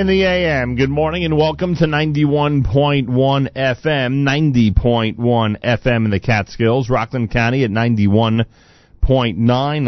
[0.00, 0.76] In the AM.
[0.76, 5.14] Good morning and welcome to 91.1 FM, 90.1
[5.60, 8.46] FM in the Catskills, Rockland County at 91.9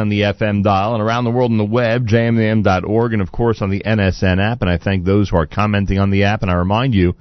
[0.00, 3.62] on the FM dial, and around the world on the web, jmam.org, and of course
[3.62, 4.60] on the NSN app.
[4.60, 7.14] And I thank those who are commenting on the app, and I remind you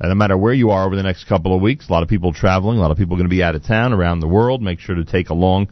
[0.00, 2.08] that no matter where you are over the next couple of weeks, a lot of
[2.08, 4.62] people traveling, a lot of people going to be out of town around the world.
[4.62, 5.68] Make sure to take along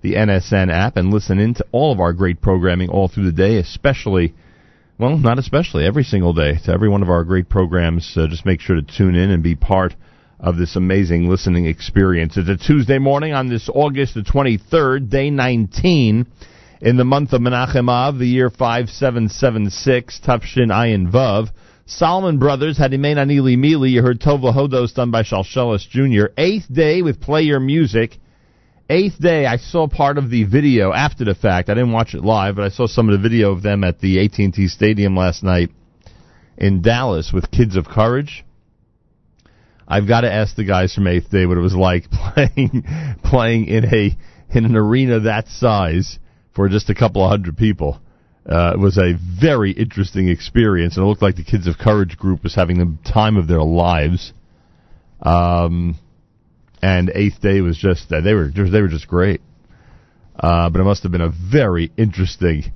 [0.00, 3.32] the NSN app and listen in to all of our great programming all through the
[3.32, 4.32] day, especially
[5.00, 8.12] well, not especially, every single day to every one of our great programs.
[8.14, 9.94] Uh, just make sure to tune in and be part
[10.38, 12.36] of this amazing listening experience.
[12.36, 16.26] It's a Tuesday morning on this August the 23rd, day 19
[16.82, 21.48] in the month of Menachem Av, the year 5776, Tufshin Ayin Vav.
[21.86, 23.92] Solomon Brothers had Imain Anili Mili.
[23.92, 26.32] You heard Tova Hodos done by Shalshelis Jr.
[26.36, 28.18] Eighth day with Play Your Music.
[28.90, 31.68] Eighth day, I saw part of the video after the fact.
[31.68, 34.00] I didn't watch it live, but I saw some of the video of them at
[34.00, 35.70] the AT&T Stadium last night
[36.58, 38.44] in Dallas with Kids of Courage.
[39.86, 42.84] I've got to ask the guys from Eighth Day what it was like playing
[43.22, 44.18] playing in a
[44.52, 46.18] in an arena that size
[46.52, 48.00] for just a couple of hundred people.
[48.44, 52.18] Uh, it was a very interesting experience, and it looked like the Kids of Courage
[52.18, 54.32] group was having the time of their lives.
[55.22, 55.96] Um,
[56.82, 59.40] and Eighth Day was just uh, they were they were just great.
[60.38, 62.72] Uh, but it must have been a very interesting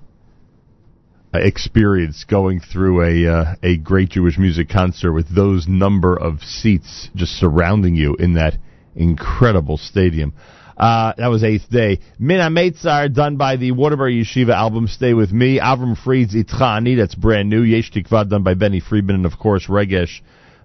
[1.32, 6.40] uh, experience going through a uh, a great Jewish music concert with those number of
[6.40, 8.58] seats just surrounding you in that
[8.94, 10.34] incredible stadium.
[10.76, 12.00] Uh, that was eighth day.
[12.18, 15.60] Mina Meitzar, done by the Waterbury Yeshiva album Stay With Me.
[15.60, 17.62] Avram Fried's Itchani, that's brand new.
[17.62, 19.16] Yesh Tikva, done by Benny Friedman.
[19.16, 20.20] And of course, Regesh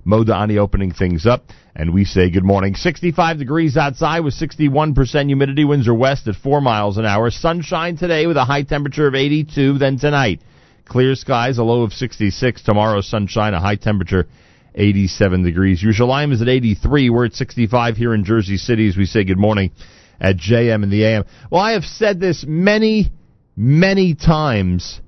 [0.06, 1.46] Modani opening things up.
[1.80, 2.76] And we say good morning.
[2.76, 5.64] 65 degrees outside with 61% humidity.
[5.64, 7.32] Winds are west at 4 miles an hour.
[7.32, 9.78] Sunshine today with a high temperature of 82.
[9.78, 10.42] Then tonight,
[10.84, 12.64] clear skies, a low of 66.
[12.64, 14.28] Tomorrow, sunshine, a high temperature
[14.76, 15.82] 87 degrees.
[15.82, 17.10] Yerushalayim is at 83.
[17.10, 19.72] We're at 65 here in Jersey City as we say good morning
[20.20, 21.24] at JM and the AM.
[21.50, 23.10] Well, I have said this many,
[23.56, 25.00] many times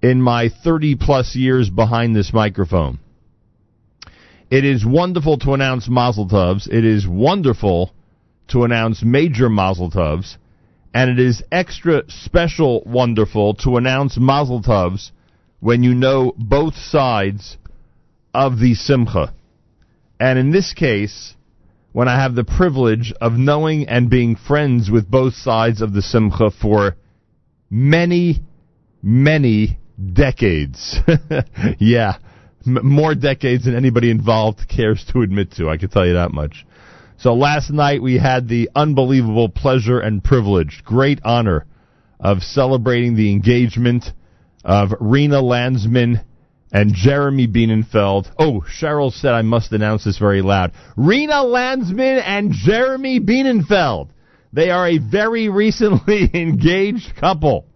[0.00, 3.00] in my 30 plus years behind this microphone.
[4.52, 6.68] It is wonderful to announce Mazel Tovs.
[6.68, 7.90] It is wonderful
[8.48, 10.36] to announce major Mazel Tovs.
[10.92, 15.10] And it is extra special wonderful to announce Mazel Tovs
[15.60, 17.56] when you know both sides
[18.34, 19.32] of the Simcha.
[20.20, 21.34] And in this case,
[21.92, 26.02] when I have the privilege of knowing and being friends with both sides of the
[26.02, 26.96] Simcha for
[27.70, 28.42] many,
[29.02, 29.78] many
[30.12, 30.98] decades.
[31.78, 32.18] yeah,
[32.66, 35.68] m- more decades than anybody involved cares to admit to.
[35.68, 36.66] I can tell you that much.
[37.18, 41.66] So last night we had the unbelievable pleasure and privilege, great honor
[42.18, 44.04] of celebrating the engagement
[44.64, 46.20] of Rena Landsman
[46.72, 48.32] and Jeremy Bienenfeld.
[48.38, 50.72] Oh, Cheryl said I must announce this very loud.
[50.96, 54.08] Rena Landsman and Jeremy Bienenfeld.
[54.52, 57.66] They are a very recently engaged couple.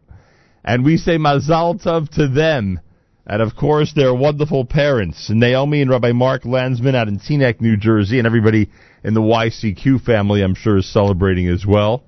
[0.65, 2.81] And we say mazal tov to them.
[3.27, 7.77] And of course, their wonderful parents, Naomi and Rabbi Mark Landsman out in Teaneck, New
[7.77, 8.71] Jersey, and everybody
[9.03, 12.05] in the YCQ family, I'm sure, is celebrating as well.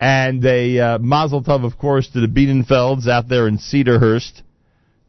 [0.00, 4.42] And a uh, mazel tov, of course, to the Bienenfelds out there in Cedarhurst,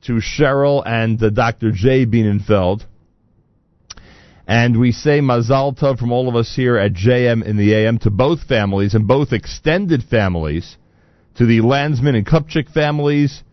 [0.03, 1.71] to Cheryl and uh, Dr.
[1.71, 2.85] Jay Bienenfeld.
[4.47, 7.97] And we say mazal tov from all of us here at JM in the AM
[7.99, 10.77] to both families and both extended families,
[11.35, 13.43] to the Landsman and Kupchik families,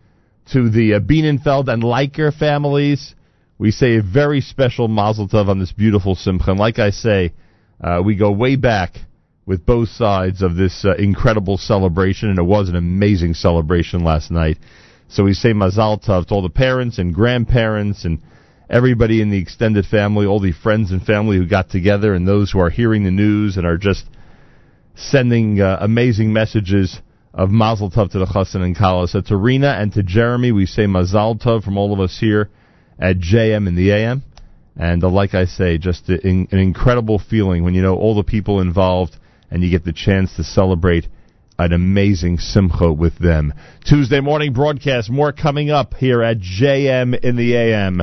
[0.51, 3.15] to the uh, Bienenfeld and Leiker families.
[3.57, 6.51] We say a very special mazel tov on this beautiful simcha.
[6.51, 7.33] And like I say,
[7.81, 8.95] uh, we go way back
[9.45, 14.31] with both sides of this uh, incredible celebration, and it was an amazing celebration last
[14.31, 14.57] night.
[15.09, 18.21] So we say mazal tov to all the parents and grandparents and
[18.69, 22.51] everybody in the extended family, all the friends and family who got together, and those
[22.51, 24.05] who are hearing the news and are just
[24.95, 26.99] sending uh, amazing messages
[27.37, 29.07] of Mazel Tov to the Chassan and Kala.
[29.07, 32.49] So to Rena and to Jeremy, we say Mazal Tov from all of us here
[32.99, 34.23] at JM in the AM.
[34.75, 38.23] And uh, like I say, just in, an incredible feeling when you know all the
[38.23, 39.15] people involved
[39.51, 41.07] and you get the chance to celebrate
[41.59, 43.53] an amazing simcha with them.
[43.87, 48.01] Tuesday morning broadcast, more coming up here at JM in the AM.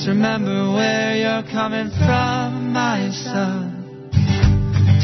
[0.00, 4.08] Just remember where you're coming from, my son.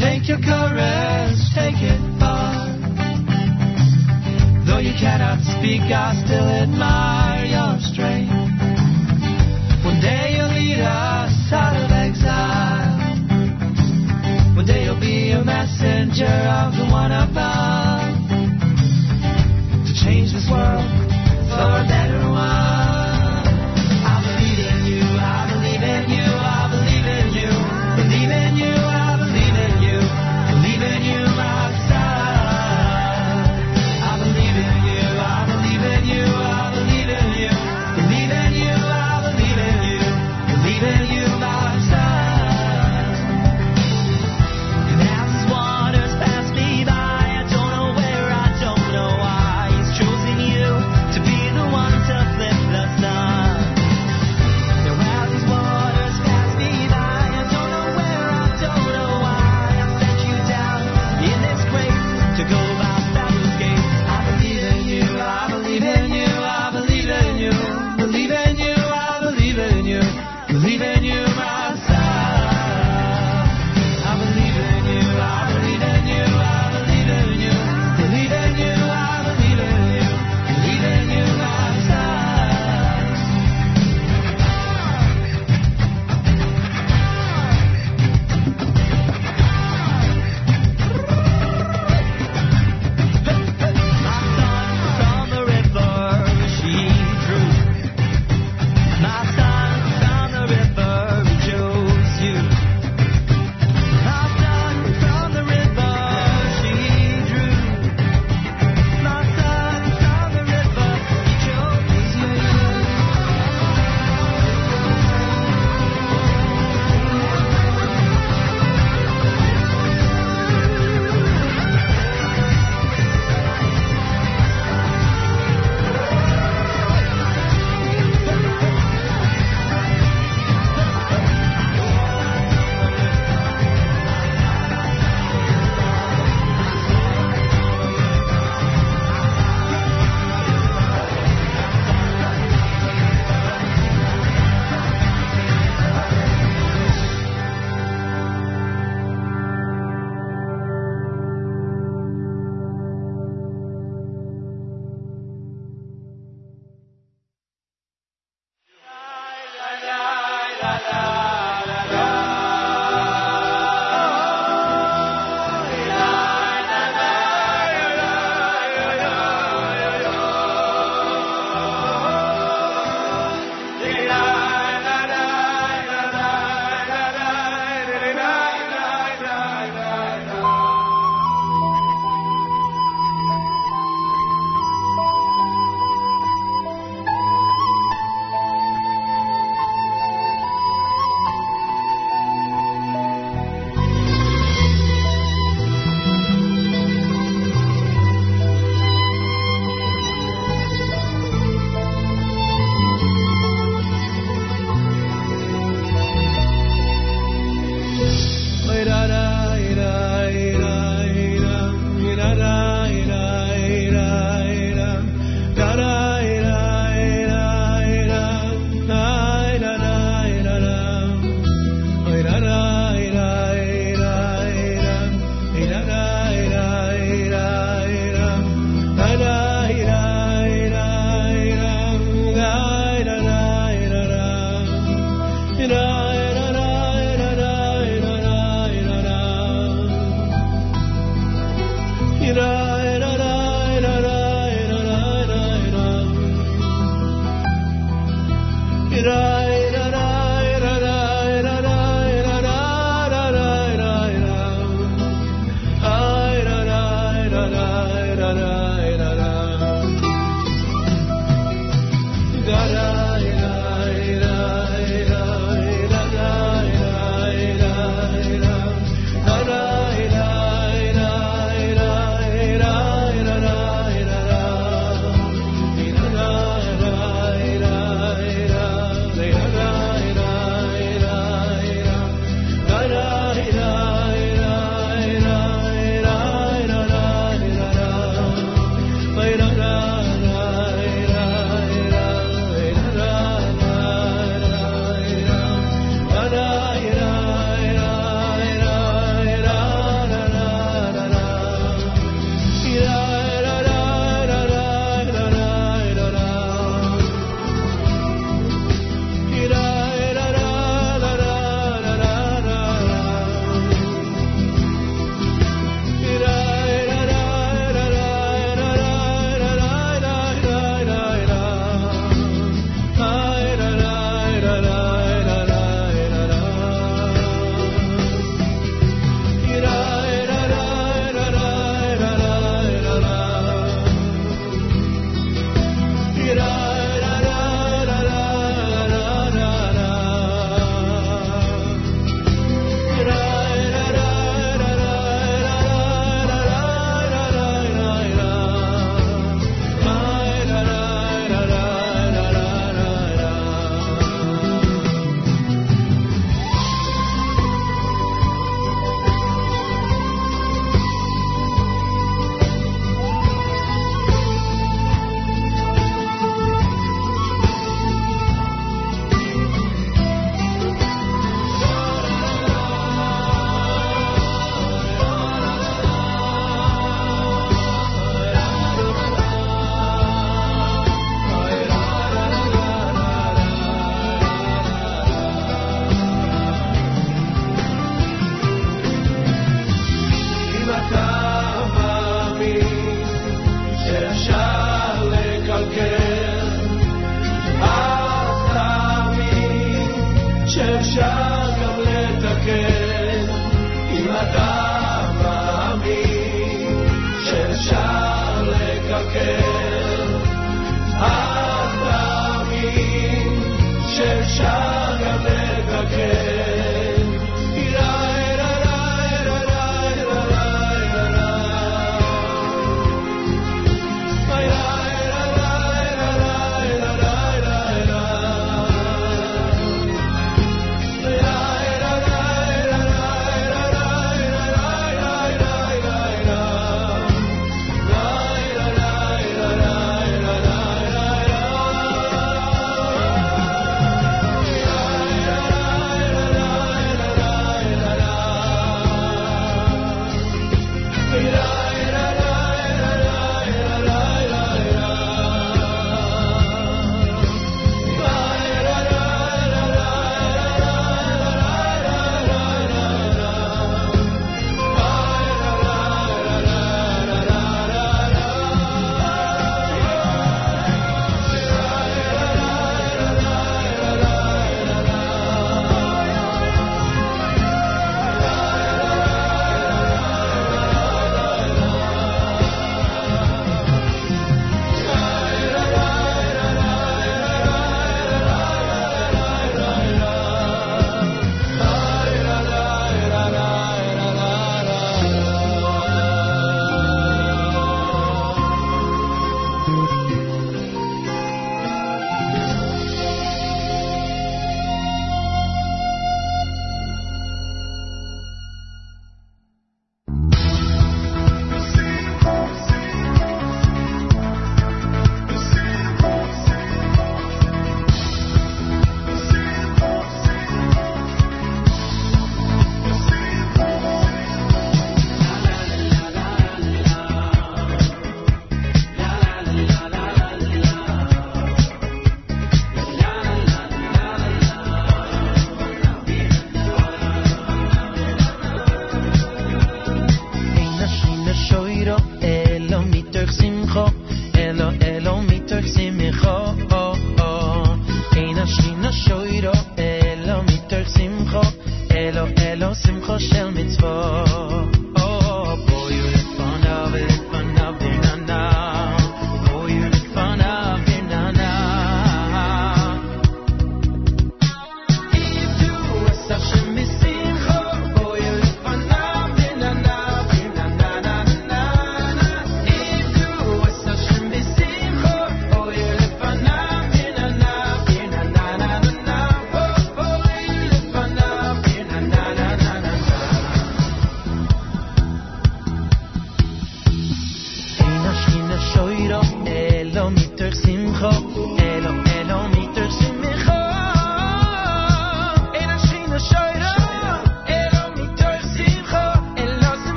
[0.00, 2.64] Take your courage, take it far.
[4.64, 6.24] Though you cannot speak God's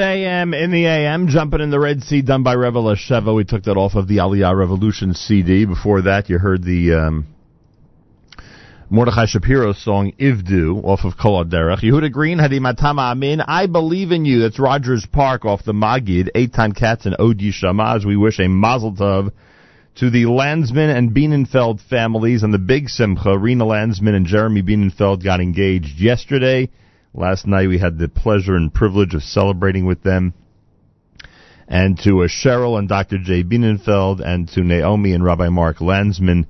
[0.00, 3.34] JM in the AM, jumping in the Red Sea, done by Reva L'Sheva.
[3.34, 5.66] We took that off of the Aliyah Revolution CD.
[5.66, 7.26] Before that, you heard the um,
[8.88, 11.82] Mordechai Shapiro song Ivdu off of Kol Derech.
[11.82, 13.42] Yehuda Green, Hadimatama Amin.
[13.42, 14.40] I believe in you.
[14.40, 16.30] That's Rogers Park off the Magid.
[16.34, 18.06] Eitan Katz and Odi Shamaz.
[18.06, 19.32] We wish a Mazel Tov
[19.96, 23.36] to the Landsman and Bienenfeld families and the big Simcha.
[23.36, 26.70] Rena Landsman and Jeremy Bienenfeld got engaged yesterday.
[27.12, 30.32] Last night we had the pleasure and privilege of celebrating with them.
[31.66, 33.18] And to uh, Cheryl and Dr.
[33.18, 36.46] Jay Bienenfeld and to Naomi and Rabbi Mark Landsman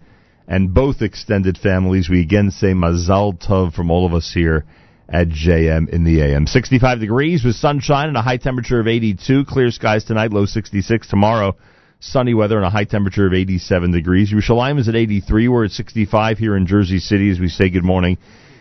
[0.46, 4.66] and both extended families, we again say Mazal Tov from all of us here
[5.08, 6.46] at JM in the AM.
[6.46, 9.46] 65 degrees with sunshine and a high temperature of 82.
[9.46, 11.06] Clear skies tonight, low 66.
[11.08, 11.56] Tomorrow,
[12.00, 14.32] sunny weather and a high temperature of 87 degrees.
[14.32, 15.48] Yerushalayim is at 83.
[15.48, 18.18] We're at 65 here in Jersey City as we say good morning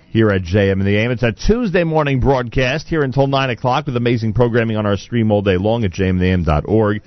[0.09, 1.11] here at JM and the AM.
[1.11, 5.31] It's a Tuesday morning broadcast here until 9 o'clock with amazing programming on our stream
[5.31, 7.01] all day long at jmandtheam.org.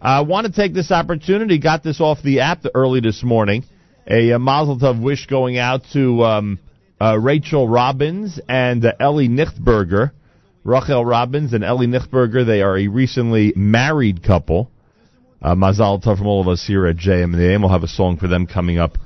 [0.00, 3.64] I want to take this opportunity, got this off the app early this morning.
[4.06, 6.58] A, a Mazel Tov wish going out to um,
[6.98, 10.12] uh, Rachel Robbins and uh, Ellie Nichtberger.
[10.64, 14.70] Rachel Robbins and Ellie Nichtberger, they are a recently married couple.
[15.42, 17.60] Uh, Mazal Tov from all of us here at JM and the AM.
[17.60, 18.96] We'll have a song for them coming up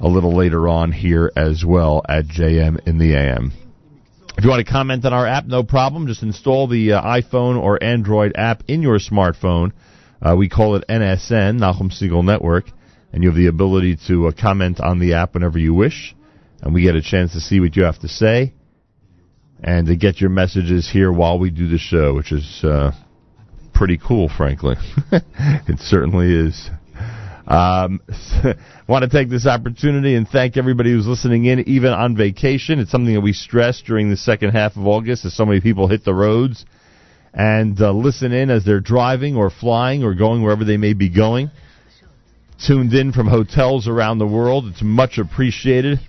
[0.00, 3.52] a little later on here as well at JM in the AM.
[4.36, 6.06] If you want to comment on our app, no problem.
[6.06, 9.72] Just install the uh, iPhone or Android app in your smartphone.
[10.22, 12.66] Uh, we call it NSN, Nachum Segal Network,
[13.12, 16.14] and you have the ability to uh, comment on the app whenever you wish,
[16.62, 18.54] and we get a chance to see what you have to say
[19.62, 22.92] and to get your messages here while we do the show, which is uh,
[23.74, 24.76] pretty cool, frankly.
[25.12, 26.70] it certainly is.
[27.48, 28.02] Um,
[28.88, 32.78] want to take this opportunity and thank everybody who's listening in, even on vacation.
[32.78, 35.88] It's something that we stress during the second half of August as so many people
[35.88, 36.66] hit the roads
[37.32, 41.08] and uh, listen in as they're driving or flying or going wherever they may be
[41.08, 41.50] going.
[42.66, 44.66] Tuned in from hotels around the world.
[44.66, 46.00] It's much appreciated.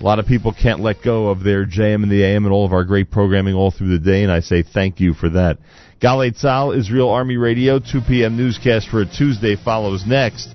[0.00, 2.64] A lot of people can't let go of their JM in the AM and all
[2.64, 5.58] of our great programming all through the day, and I say thank you for that.
[6.00, 8.36] Galei Tzahal, Israel Army Radio, 2 p.m.
[8.36, 10.54] newscast for a Tuesday follows next.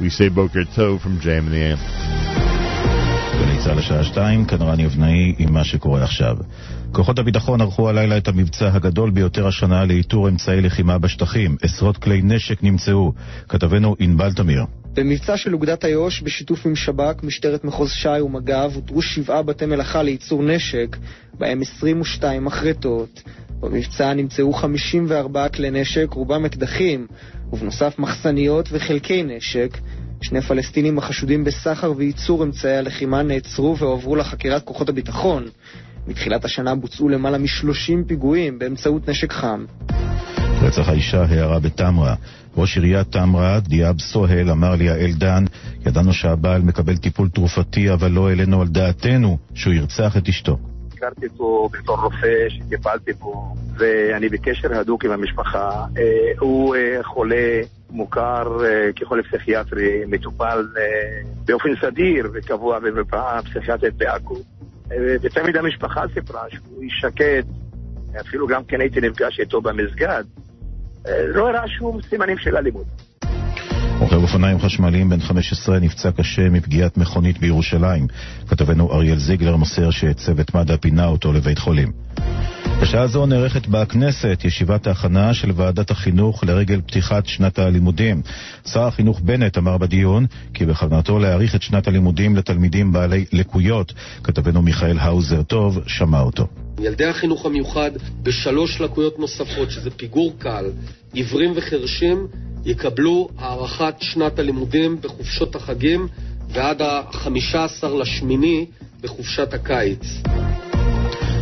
[0.00, 1.78] We say Boker Tov from JM and the AM.
[3.38, 6.36] גלי צה"ל לשעה שתיים, כאן רני אבנאי עם מה שקורה עכשיו.
[6.92, 11.56] כוחות הביטחון ערכו הלילה את המבצע הגדול ביותר השנה לאיתור אמצעי לחימה בשטחים.
[11.62, 13.12] עשרות כלי נשק נמצאו.
[13.48, 14.64] כתבנו ענבל תמיר.
[14.94, 20.02] במבצע של אוגדת איו"ש בשיתוף עם שב"כ, משטרת מחוז ש"י ומג"ב אותרו שבעה בתי מלאכה
[20.02, 20.96] לייצור נשק,
[21.38, 23.22] בהם 22 מחרטות.
[23.60, 27.06] במבצע נמצאו 54 כלי נשק, רובם אקדחים,
[27.52, 29.78] ובנוסף מחסניות וחלקי נשק.
[30.22, 35.44] שני פלסטינים החשודים בסחר וייצור אמצעי הלחימה נעצרו והועברו לחקירת כוחות הביטחון.
[36.06, 39.64] מתחילת השנה בוצעו למעלה מ-30 פיגועים באמצעות נשק חם.
[40.62, 42.14] רצח האישה הערה בתמרה.
[42.56, 45.44] ראש עיריית תמרה, דיאב סוהל, אמר ליעל דן,
[45.86, 50.69] ידענו שהבעל מקבל טיפול תרופתי, אבל לא העלינו על דעתנו שהוא ירצח את אשתו.
[51.00, 55.86] הכרתי אותו בתור רופא שטיפלתי בו, ואני בקשר הדוק עם המשפחה.
[55.98, 60.66] אה, הוא אה, חולה מוכר אה, כחולה פסיכיאטרי, מטופל
[61.44, 64.36] באופן סדיר וקבוע במרפאה פסיכיאטרית בעכו.
[65.22, 67.46] ותמיד המשפחה סיפרה שהוא איש שקט,
[68.20, 70.24] אפילו גם כן הייתי נפגש איתו במסגד.
[71.08, 72.86] לא הראה שום סימנים של אלימות.
[74.10, 78.06] רוכב אופניים חשמליים בן 15 נפצע קשה מפגיעת מכונית בירושלים.
[78.48, 81.92] כתבנו אריאל זיגלר מוסר שצוות מד"א פינה אותו לבית חולים.
[82.82, 88.22] בשעה זו נערכת בכנסת ישיבת ההכנה של ועדת החינוך לרגל פתיחת שנת הלימודים.
[88.66, 93.92] שר החינוך בנט אמר בדיון כי בכוונתו להאריך את שנת הלימודים לתלמידים בעלי לקויות.
[94.24, 96.46] כתבנו מיכאל האוזר טוב שמע אותו.
[96.80, 97.90] ילדי החינוך המיוחד
[98.22, 100.70] בשלוש לקויות נוספות, שזה פיגור קל,
[101.12, 102.26] עיוורים וחרשים,
[102.64, 106.08] יקבלו הארכת שנת הלימודים בחופשות החגים
[106.48, 108.66] ועד ה-15 לשמיני
[109.00, 110.04] בחופשת הקיץ.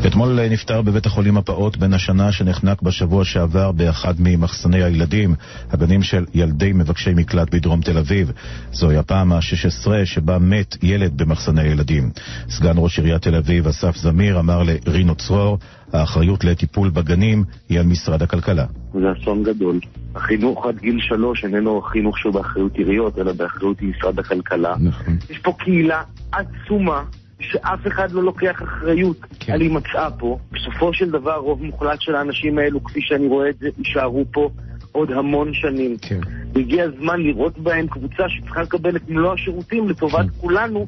[0.07, 5.35] אתמול נפטר בבית החולים הפעוט בן השנה שנחנק בשבוע שעבר באחד ממחסני הילדים,
[5.71, 8.33] הגנים של ילדי מבקשי מקלט בדרום תל אביב.
[8.73, 12.11] זוהי הפעם ה-16 שבה מת ילד במחסני הילדים.
[12.49, 15.59] סגן ראש עיריית תל אביב אסף זמיר אמר לרינו צרור,
[15.93, 18.65] האחריות לטיפול בגנים היא על משרד הכלכלה.
[18.93, 19.81] זה אסון גדול.
[20.15, 24.75] החינוך עד גיל שלוש איננו חינוך שהוא באחריות עיריות, אלא באחריות משרד הכלכלה.
[24.81, 25.17] נכון.
[25.31, 27.03] יש פה קהילה עצומה
[27.41, 29.53] שאף אחד לא לוקח אחריות כן.
[29.53, 30.39] על הימצאה פה.
[30.53, 34.51] בסופו של דבר, רוב מוחלט של האנשים האלו, כפי שאני רואה את זה, יישארו פה
[34.93, 35.97] עוד המון שנים.
[36.03, 36.21] כן.
[36.55, 40.41] והגיע הזמן לראות בהם קבוצה שצריכה לקבל את מלוא השירותים לטובת כן.
[40.41, 40.87] כולנו.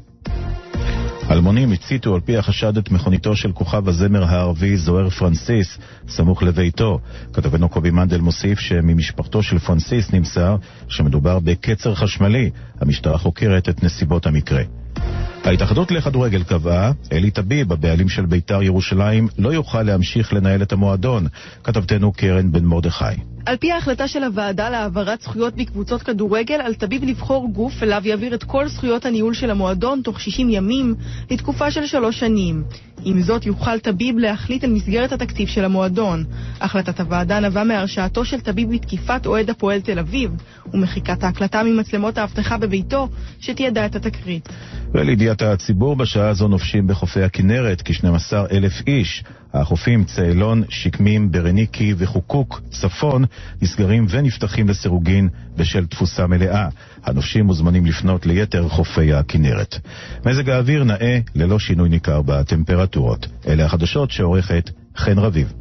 [1.31, 5.77] אלמונים הציתו על פי החשד את מכוניתו של כוכב הזמר הערבי זוהר פרנסיס,
[6.07, 6.99] סמוך לביתו.
[7.33, 10.55] כתבנו קובי מנדל מוסיף שממשפחתו של פרנסיס נמסר
[10.87, 12.49] שמדובר בקצר חשמלי.
[12.81, 14.61] המשטרה חוקרת את נסיבות המקרה.
[15.45, 21.27] ההתאחדות לכדורגל קבעה, אלי טביב, הבעלים של בית"ר ירושלים, לא יוכל להמשיך לנהל את המועדון.
[21.63, 23.05] כתבתנו קרן בן מרדכי.
[23.45, 28.33] על פי ההחלטה של הוועדה להעברת זכויות בקבוצות כדורגל, על טביב לבחור גוף אליו יעביר
[28.33, 30.95] את כל זכויות הניהול של המועדון תוך 60 ימים,
[31.31, 32.63] לתקופה של שלוש שנים.
[33.05, 36.23] עם זאת, יוכל טביב להחליט על מסגרת התקציב של המועדון.
[36.61, 40.31] החלטת הוועדה נבעה מהרשעתו של טביב בתקיפת אוהד הפועל תל אביב,
[40.73, 43.07] ומחיקת ההקלטה ממצלמות האבטחה בביתו,
[43.39, 44.49] שתיעדה את התקרית.
[44.93, 49.23] ולידיעת הציבור, בשעה זו נופשים בחופי הכנרת כ-12 אלף איש.
[49.53, 53.25] החופים צאלון, שקמים, ברניקי וחוקוק, צפון,
[53.61, 56.67] נסגרים ונפתחים לסירוגין בשל תפוסה מלאה.
[57.03, 59.75] הנופשים מוזמנים לפנות ליתר חופי הכנרת.
[60.25, 63.27] מזג האוויר נאה ללא שינוי ניכר בטמפרטורות.
[63.47, 65.53] אלה החדשות שעורכת חן רביב.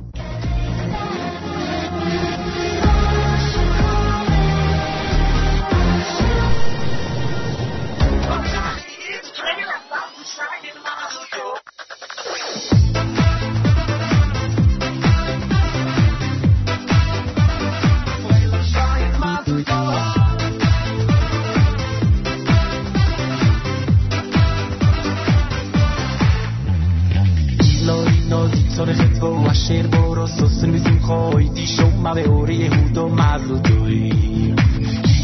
[29.70, 34.54] ser borrosos il viso insomma به اوره یهود و مردودایی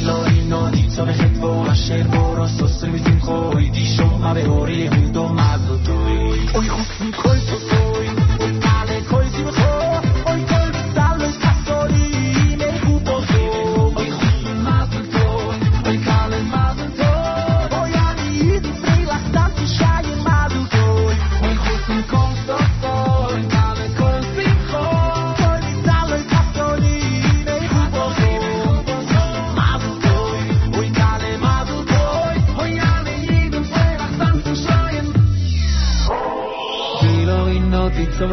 [0.03, 3.70] لارینو دیتا به خطبا و شیر بارا سوسر میزیم خوی.
[3.70, 6.68] دیشم به اوره یهود و مردودایی اوی
[7.40, 7.75] تو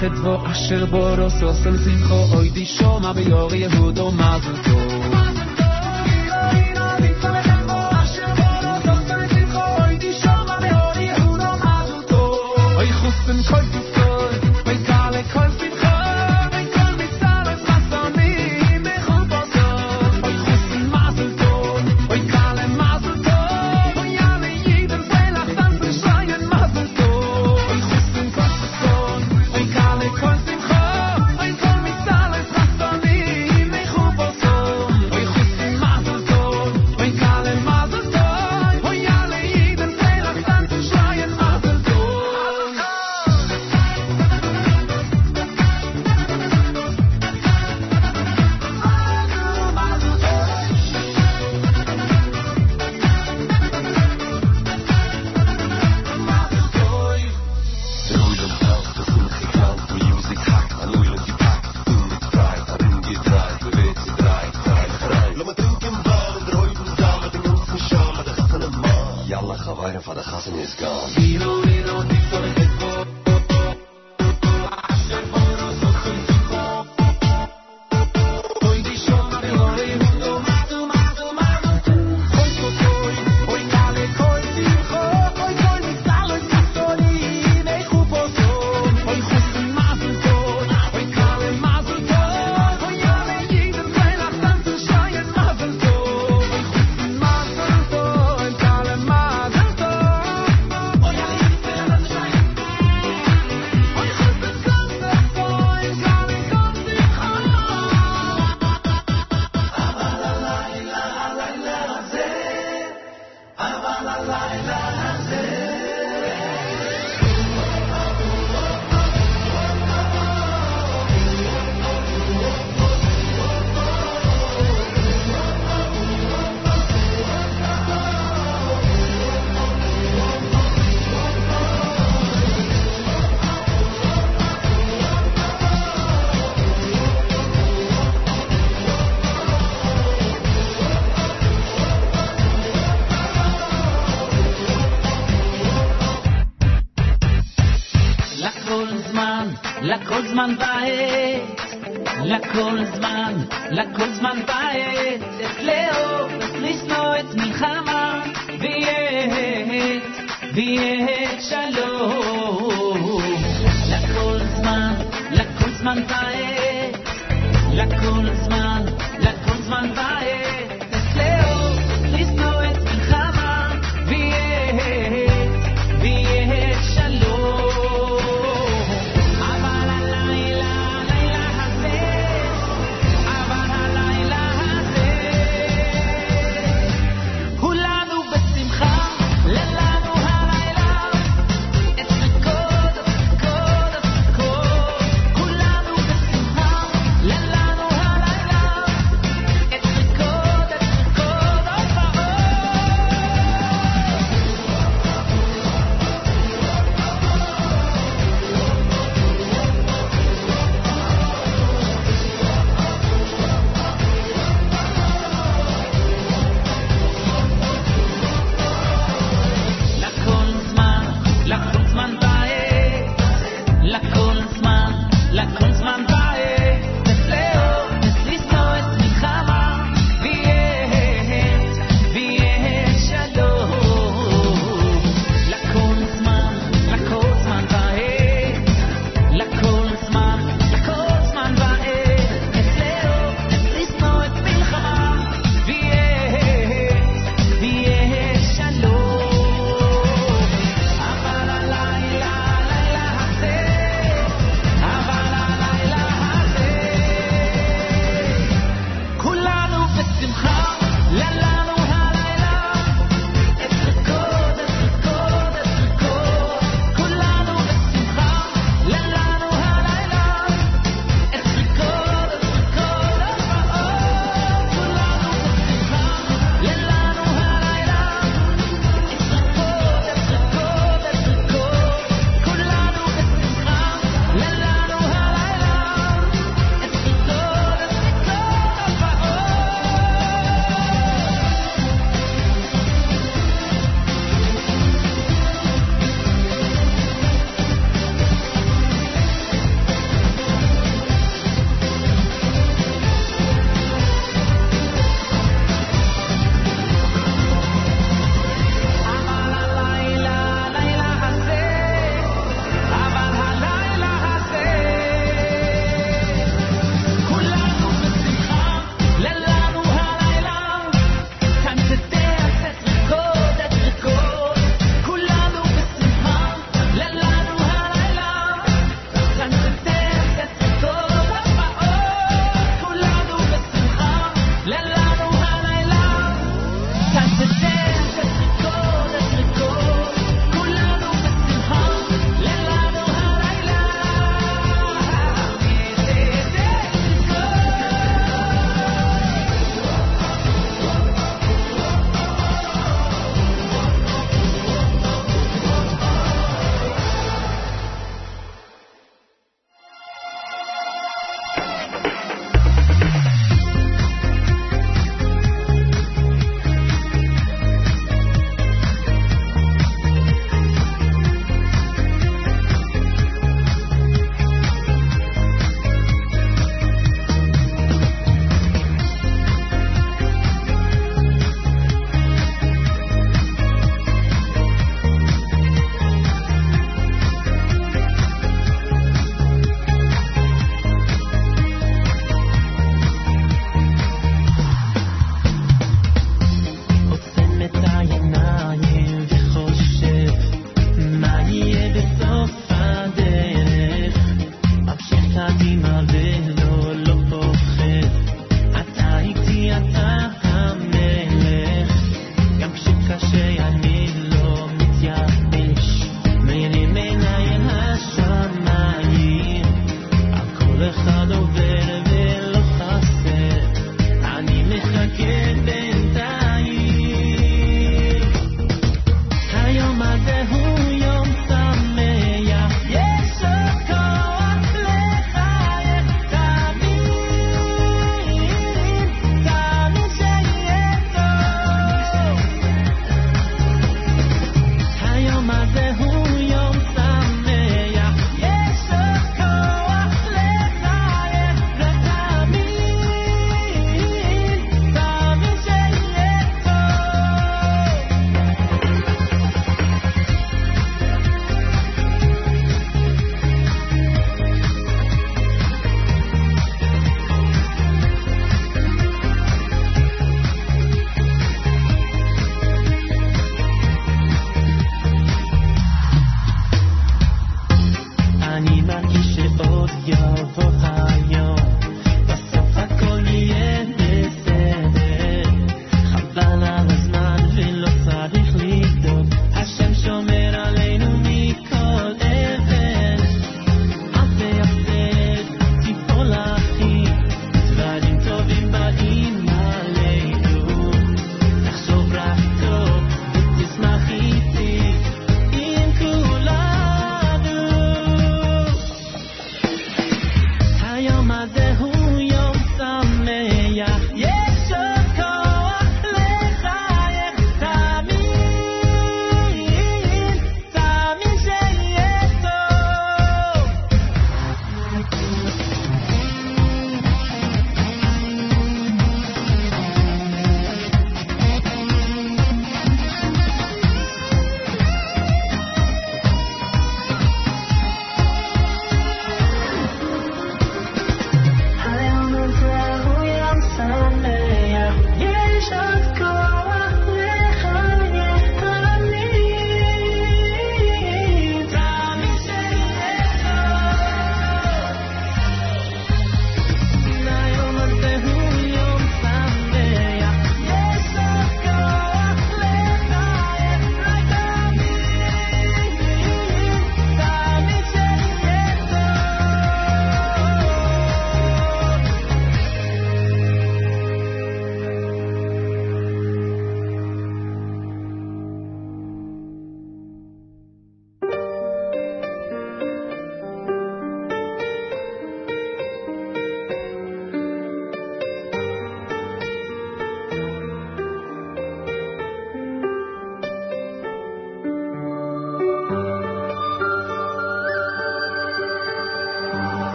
[0.00, 4.10] خدا و عشر بار او رسوصل سیم خو ایدی شو مبا یقه هودو
[4.64, 4.85] تو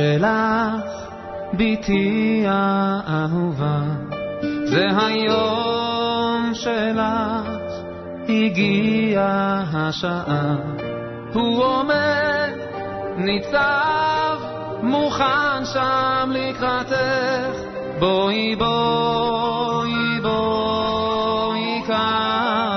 [0.00, 0.84] שלך,
[1.52, 3.80] בתי האהובה.
[4.64, 7.72] זה היום שלך,
[8.28, 10.54] הגיעה השעה.
[11.32, 12.52] הוא עומד,
[13.16, 14.38] ניצב,
[14.82, 17.56] מוכן שם לקראתך.
[17.98, 22.69] בואי בואי בואי כאן.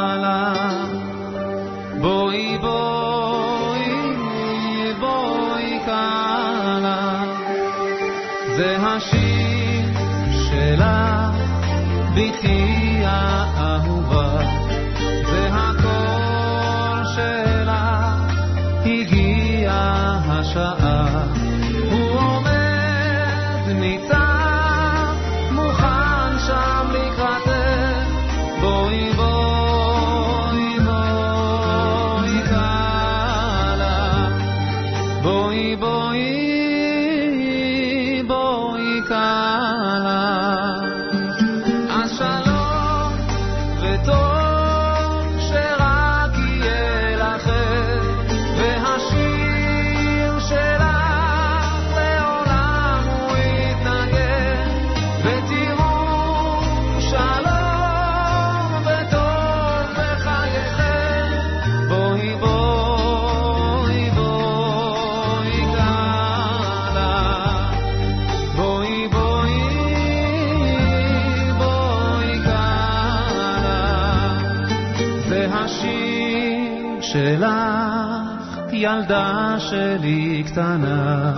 [79.04, 81.34] ילדה שלי קטנה,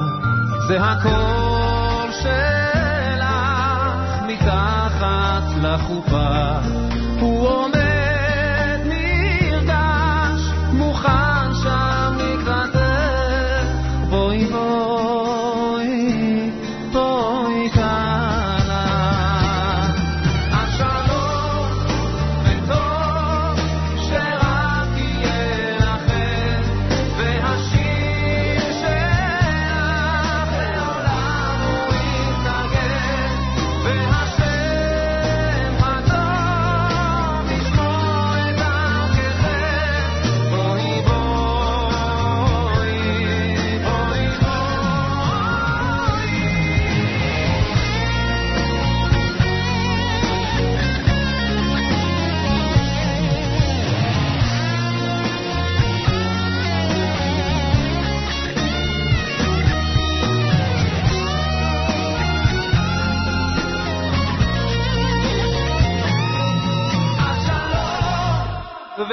[0.68, 3.26] זה הקול שלך
[4.28, 6.75] מתחת לחופה.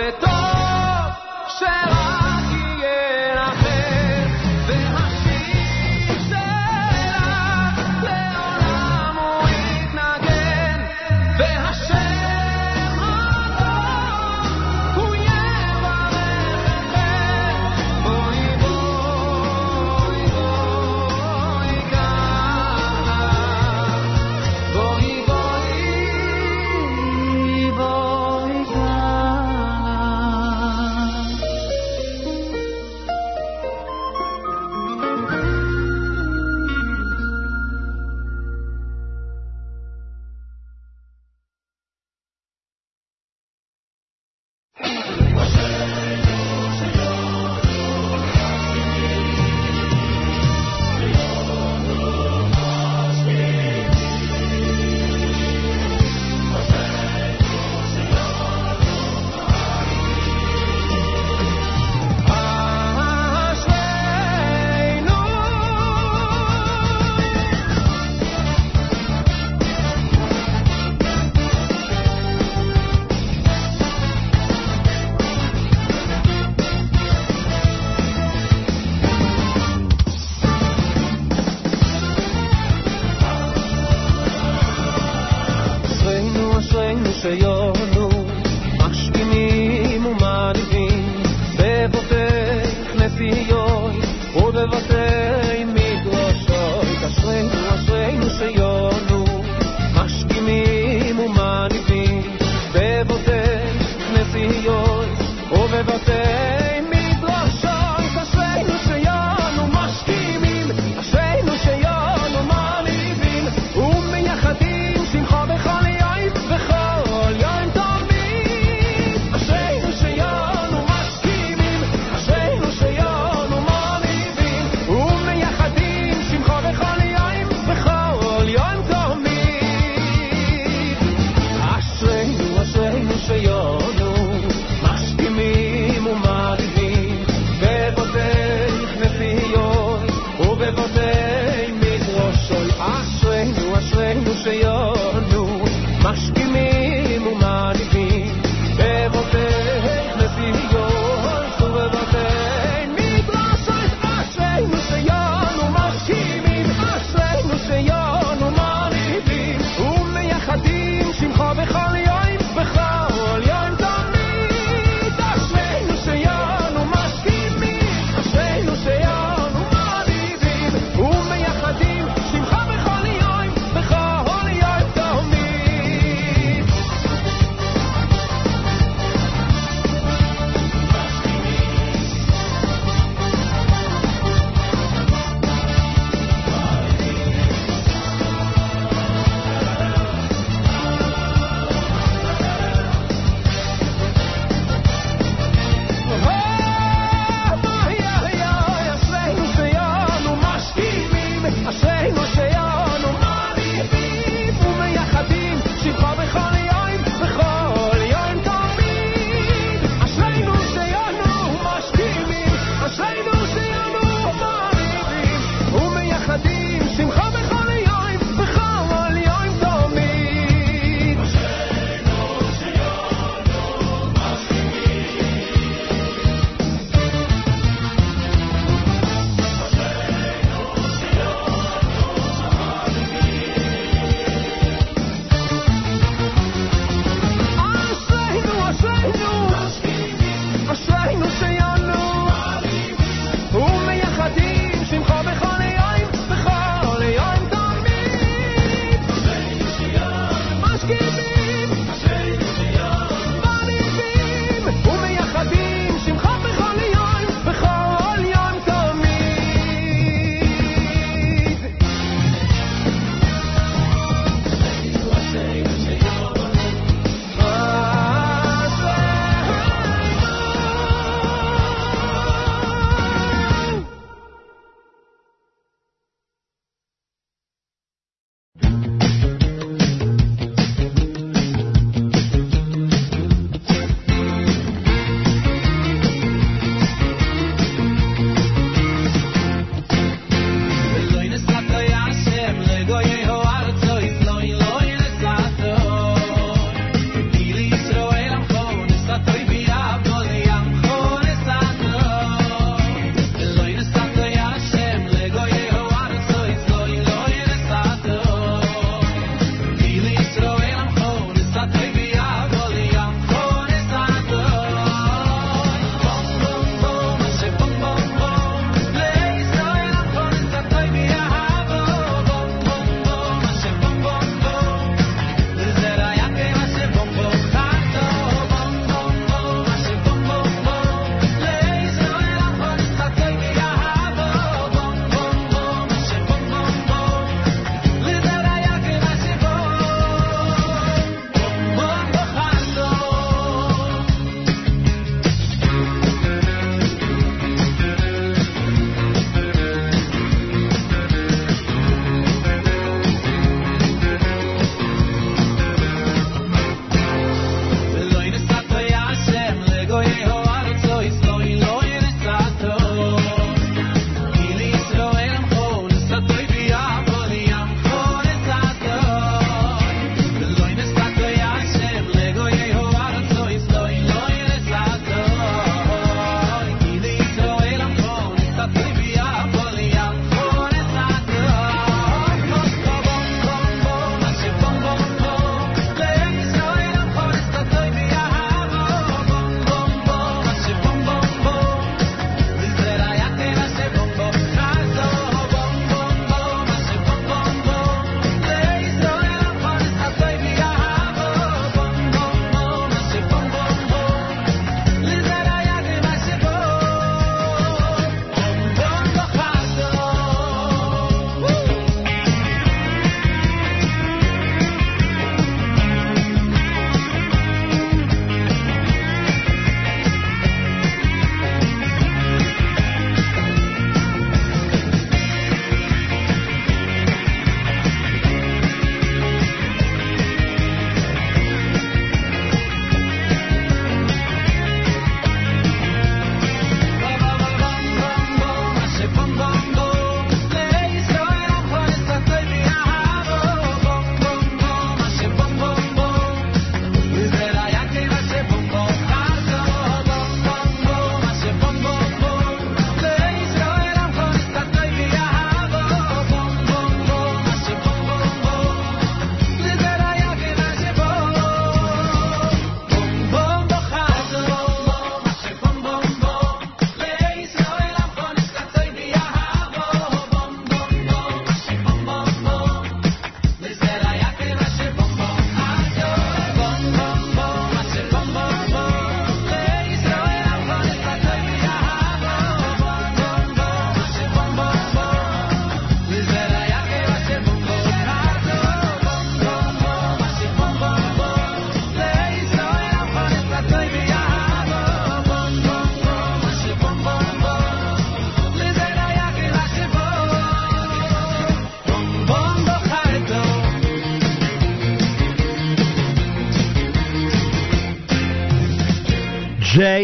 [0.03, 1.15] светът
[1.57, 1.92] ще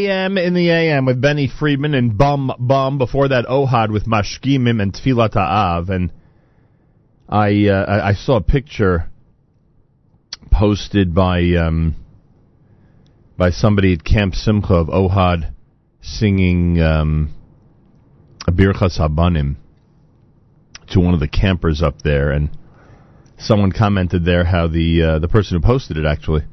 [0.09, 2.97] JM in the AM with Benny Friedman and Bum Bum.
[2.97, 5.91] Before that, Ohad with Mashkimim and Tfilat Ha'av.
[5.91, 6.13] And
[7.29, 9.11] I, uh, I I saw a picture
[10.51, 11.95] posted by um,
[13.37, 15.53] by somebody at Camp Simcha of Ohad
[16.01, 17.35] singing um,
[18.47, 19.57] Birchas Habanim
[20.91, 22.49] to one of the campers up there, and
[23.37, 26.45] someone commented there how the uh, the person who posted it actually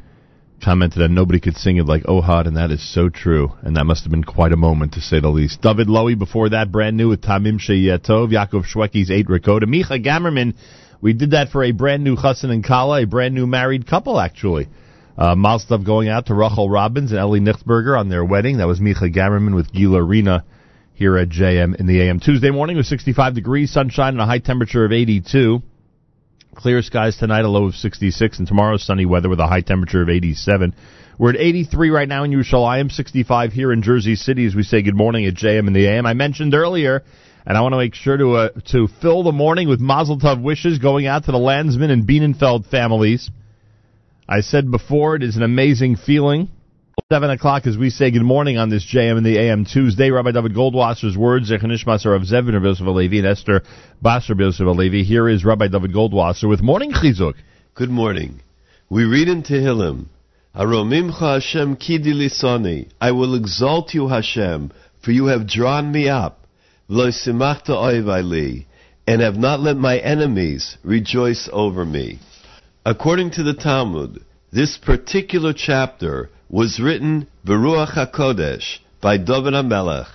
[0.65, 3.53] commented that nobody could sing it like Ohad, and that is so true.
[3.61, 5.61] And that must have been quite a moment, to say the least.
[5.61, 10.55] David Lowy before that, brand new with Tamim Sheyetov, Yaakov Shwekey's eight Rakoda, Micha Gammerman.
[11.01, 14.19] We did that for a brand new Chassan and Kala, a brand new married couple,
[14.19, 14.67] actually.
[15.15, 18.57] Uh, Mazel Tov going out to Rachel Robbins and Ellie Nichtberger on their wedding.
[18.57, 20.43] That was Micha Gammerman with Gila Rena
[20.95, 22.19] here at JM in the AM.
[22.19, 25.61] Tuesday morning was 65 degrees, sunshine, and a high temperature of 82.
[26.55, 30.01] Clear skies tonight, a low of 66, and tomorrow sunny weather with a high temperature
[30.01, 30.73] of 87.
[31.19, 32.65] We're at 83 right now in Ushal.
[32.65, 35.73] I am 65 here in Jersey City as we say good morning at JM in
[35.73, 36.05] the AM.
[36.05, 37.03] I mentioned earlier,
[37.45, 40.41] and I want to make sure to uh, to fill the morning with Mazel Tov
[40.41, 43.29] wishes going out to the Landsman and Bienenfeld families.
[44.27, 46.49] I said before, it is an amazing feeling.
[47.15, 50.11] 7 o'clock as we say good morning on this JM in the AM Tuesday.
[50.11, 53.61] Rabbi Dovid Goldwasser's words, Zechanishmasar of Zevin of Yosef Alevi and Esther
[54.03, 55.01] Basar Alevi.
[55.01, 57.35] Here is Rabbi Dovid Goldwasser with Morning Chizuk.
[57.73, 58.41] Good morning.
[58.89, 60.07] We read in Tehillim,
[60.53, 62.89] Aromimcha Hashem kidi.
[62.99, 66.41] I will exalt you, Hashem, for you have drawn me up.
[66.89, 68.67] V'lo simachta oivai li,
[69.07, 72.19] and have not let my enemies rejoice over me.
[72.85, 74.19] According to the Talmud,
[74.51, 80.07] this particular chapter was written Beruach HaKodesh by David HaMelech.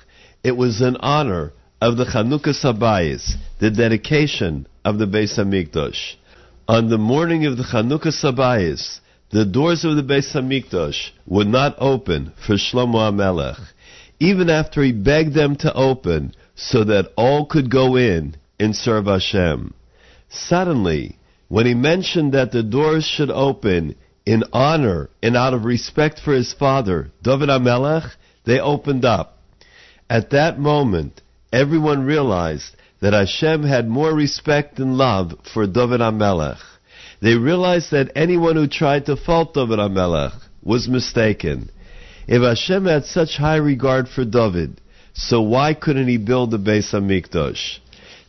[0.45, 6.15] It was in honor of the Chanukas HaBayis, the dedication of the Beis HaMikdash.
[6.69, 9.01] On the morning of the Chanukas HaBayis,
[9.31, 13.61] the doors of the Beis HaMikdash would not open for Shlomo HaMelech,
[14.21, 19.07] even after he begged them to open so that all could go in and serve
[19.07, 19.75] Hashem.
[20.29, 21.17] Suddenly,
[21.49, 23.97] when he mentioned that the doors should open
[24.31, 28.13] in honor and out of respect for his father, David HaMelech,
[28.47, 29.37] they opened up.
[30.09, 31.21] At that moment,
[31.53, 36.61] everyone realized that Hashem had more respect and love for David HaMelech.
[37.21, 41.69] They realized that anyone who tried to fault David HaMelech was mistaken.
[42.29, 44.81] If Hashem had such high regard for David,
[45.13, 47.81] so why couldn't he build the Beis HaMikdash?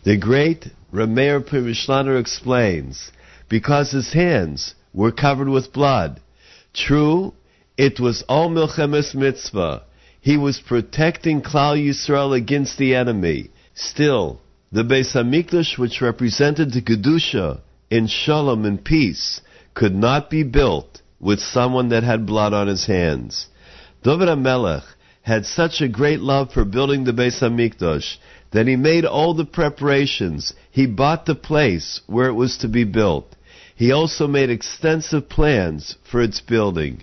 [0.04, 3.12] The great Rameir Premishlaner explains,
[3.50, 6.20] because his hands were covered with blood.
[6.74, 7.34] True,
[7.78, 9.84] it was all Milchemes Mitzvah.
[10.20, 13.50] He was protecting Klal Yisrael against the enemy.
[13.74, 14.40] Still,
[14.72, 19.42] the Beis Hamikdash, which represented the Kedusha in Shalom and peace,
[19.74, 23.48] could not be built with someone that had blood on his hands.
[24.04, 24.84] David HaMelech
[25.22, 28.18] had such a great love for building the Beis Hamikdash
[28.52, 30.54] that he made all the preparations.
[30.72, 33.36] He bought the place where it was to be built.
[33.82, 37.02] He also made extensive plans for its building.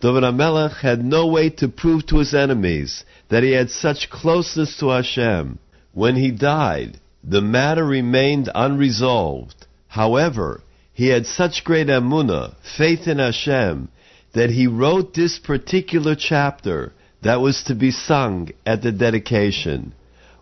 [0.00, 4.78] David HaMelech had no way to prove to his enemies that he had such closeness
[4.78, 5.58] to Hashem.
[5.92, 9.66] When he died, the matter remained unresolved.
[9.88, 10.62] However,
[10.94, 13.90] he had such great emunah, faith in Hashem,
[14.32, 19.92] that he wrote this particular chapter that was to be sung at the dedication.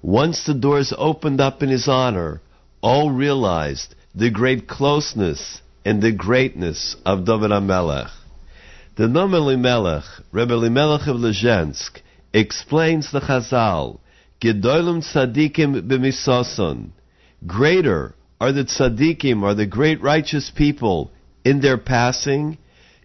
[0.03, 2.41] Once the doors opened up in his honor,
[2.81, 8.11] all realized the great closeness and the greatness of David HaMelech.
[8.97, 12.01] The Noam Elimelech, Rebbe Elimelech of Lezhensk,
[12.33, 13.99] explains the Chazal,
[14.41, 16.91] Gedolim tzadikim b'misoson.
[17.47, 21.11] Greater are the tzadikim, are the great righteous people
[21.45, 22.59] in their passing,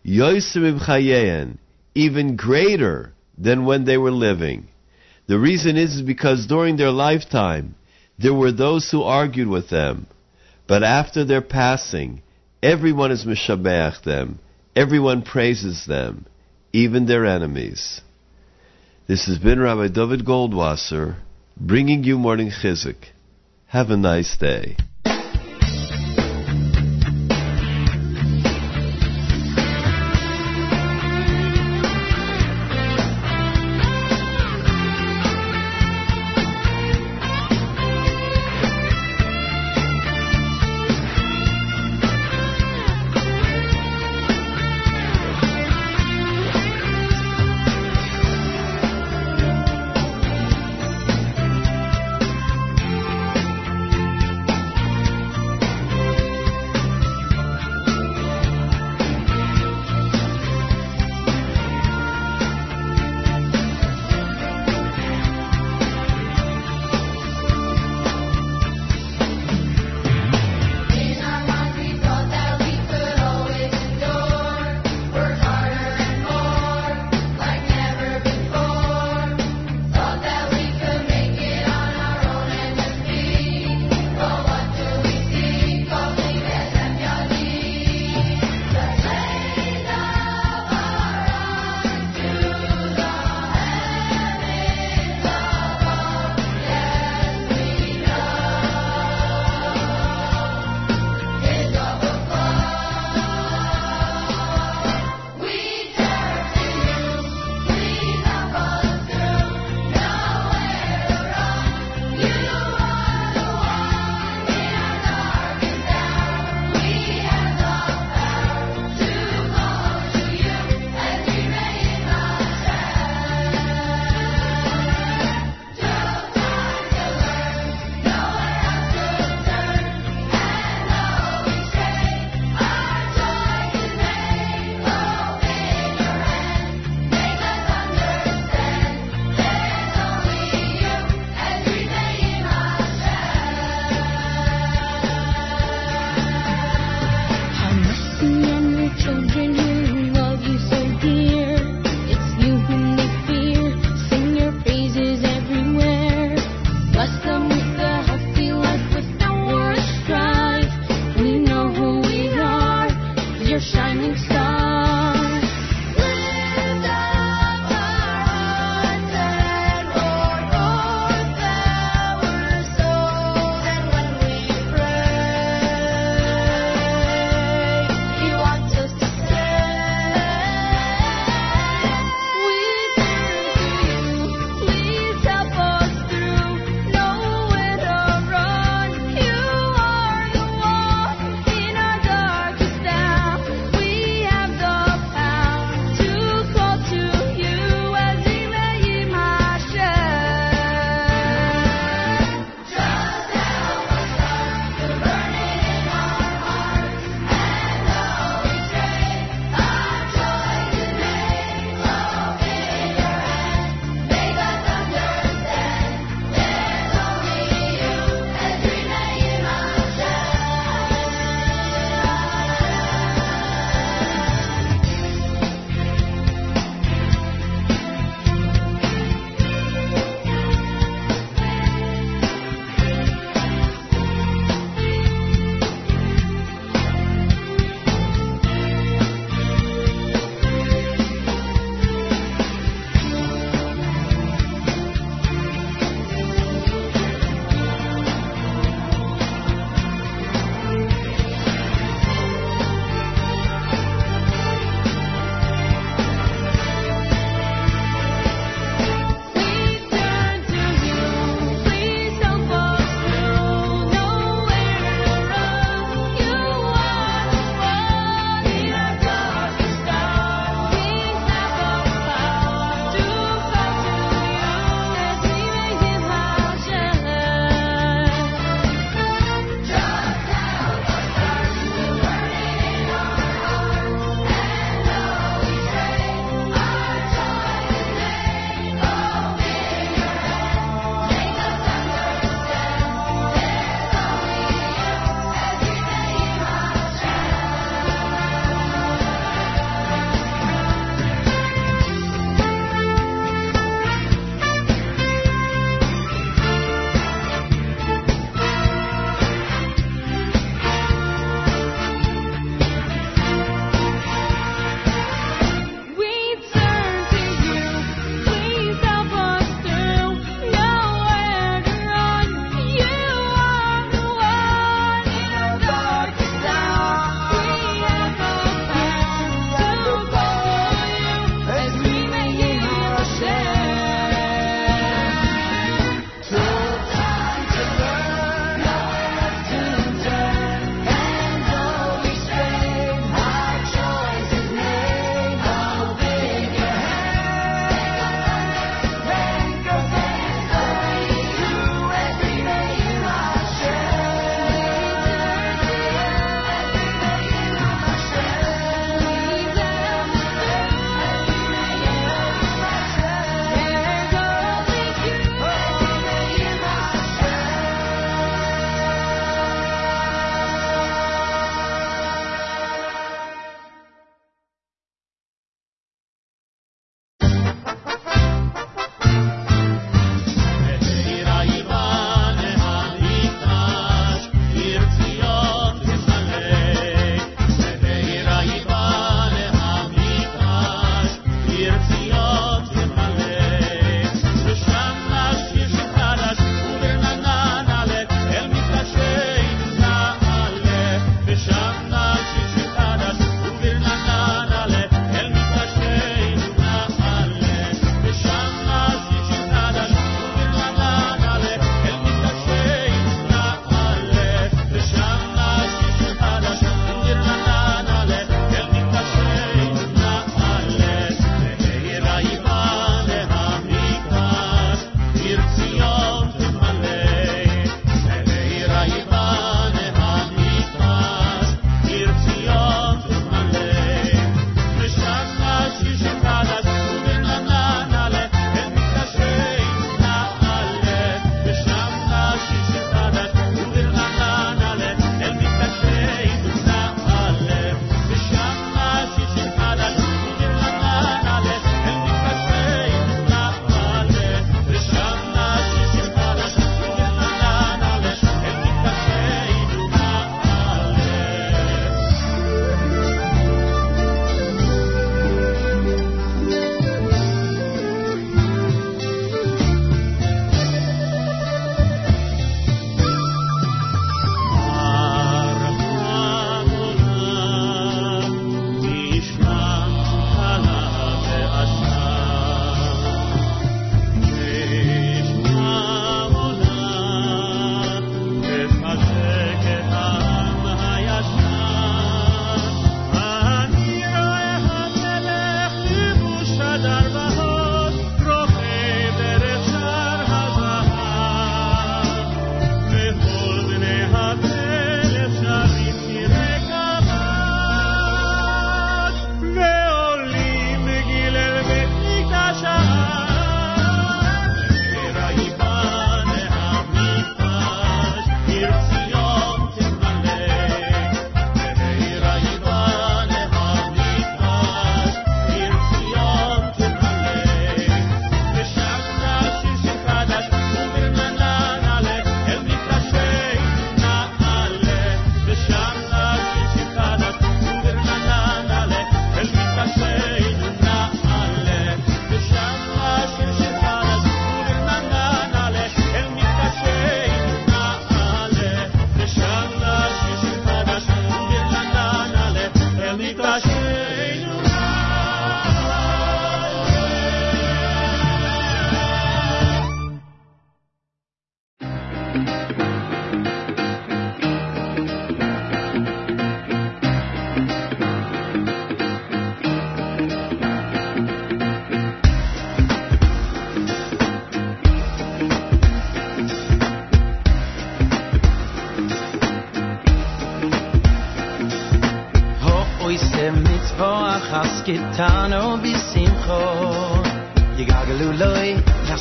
[0.05, 1.57] yosim chayein,
[1.95, 4.67] even greater than when they were living.
[5.27, 7.75] The reason is because during their lifetime,
[8.17, 10.07] there were those who argued with them.
[10.67, 12.21] But after their passing,
[12.61, 14.39] everyone is mishabeach them.
[14.75, 16.25] Everyone praises them,
[16.71, 18.01] even their enemies.
[19.07, 21.17] This has been Rabbi Dovid Goldwasser
[21.57, 22.95] bringing you Morning Chizuk.
[23.67, 24.77] Have a nice day.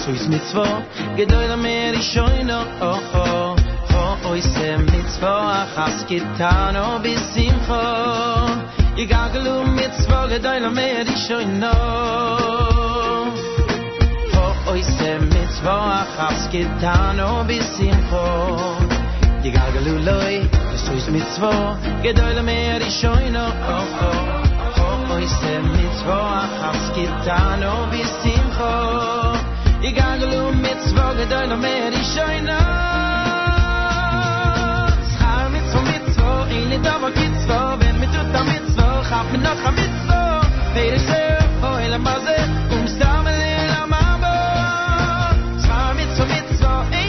[0.08, 0.64] shoyz mitzvo
[1.16, 3.24] gedoyle mer shoyno o oh, o
[3.90, 5.32] ho oy oh, oh, se mitzvo
[5.74, 7.80] khas kitan o bisim kho
[9.02, 11.74] i gaglu mitzvo gedoyle mer shoyno
[14.32, 15.76] ho oy se mitzvo
[16.14, 18.24] khas kitan o bisim kho
[19.44, 19.50] i
[20.08, 20.34] loy
[20.86, 21.52] shoyz mitzvo
[22.02, 23.78] gedoyle mer shoyno o
[24.08, 24.12] o
[24.80, 26.20] ho oy se mitzvo
[26.58, 29.17] khas kitan o bisim kho
[29.80, 31.92] Igaglu mitzvo gedoy no mer
[35.10, 39.64] Schar mitzvo mitzvo in it aber kitzvo Wenn mit tut a mitzvo chaf mit noch
[39.68, 40.20] a mitzvo
[40.74, 41.22] Peire se
[41.62, 42.38] oy la maze
[42.74, 43.38] um stamel
[43.74, 44.34] la mabo
[45.62, 47.08] Schar mitzvo mitzvo in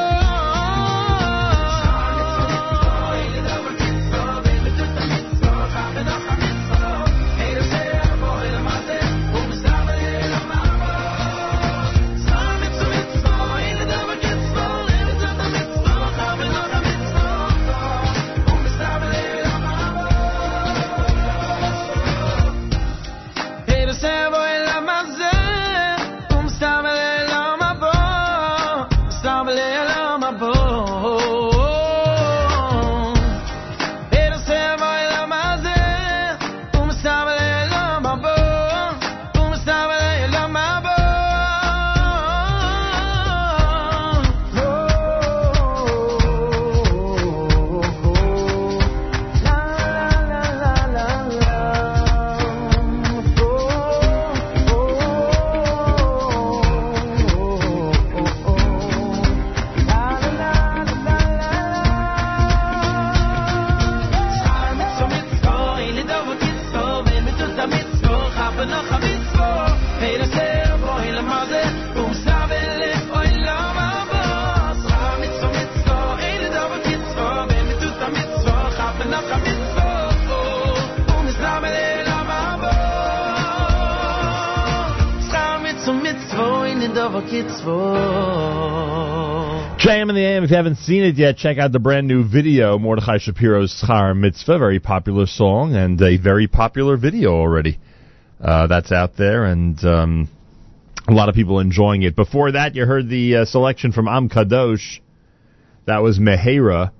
[90.51, 94.59] you haven't seen it yet, check out the brand new video, Mordechai Shapiro's Schar Mitzvah.
[94.59, 97.79] Very popular song and a very popular video already.
[98.43, 100.29] Uh, that's out there, and um,
[101.07, 102.17] a lot of people enjoying it.
[102.17, 104.99] Before that, you heard the uh, selection from Am Kadosh.
[105.85, 106.91] That was Mehera.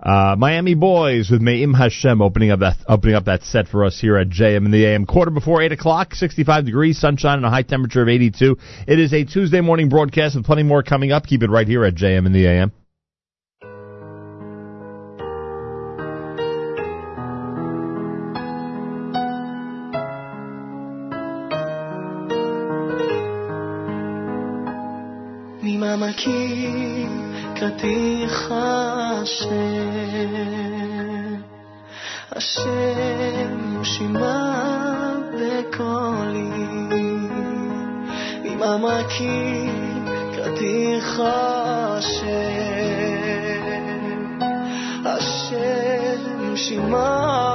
[0.00, 3.98] Uh, Miami Boys with Me'im Hashem opening up that opening up that set for us
[4.00, 5.04] here at JM in the AM.
[5.04, 8.56] Quarter before eight o'clock, 65 degrees, sunshine, and a high temperature of 82.
[8.86, 11.26] It is a Tuesday morning broadcast with plenty more coming up.
[11.26, 12.72] Keep it right here at JM in the AM.
[26.14, 29.50] אלוקים קדיך השם,
[32.32, 36.48] השם שמע בקולי,
[38.44, 40.04] עם עמקים
[40.36, 42.34] קדיך השם,
[45.04, 47.53] השם שמע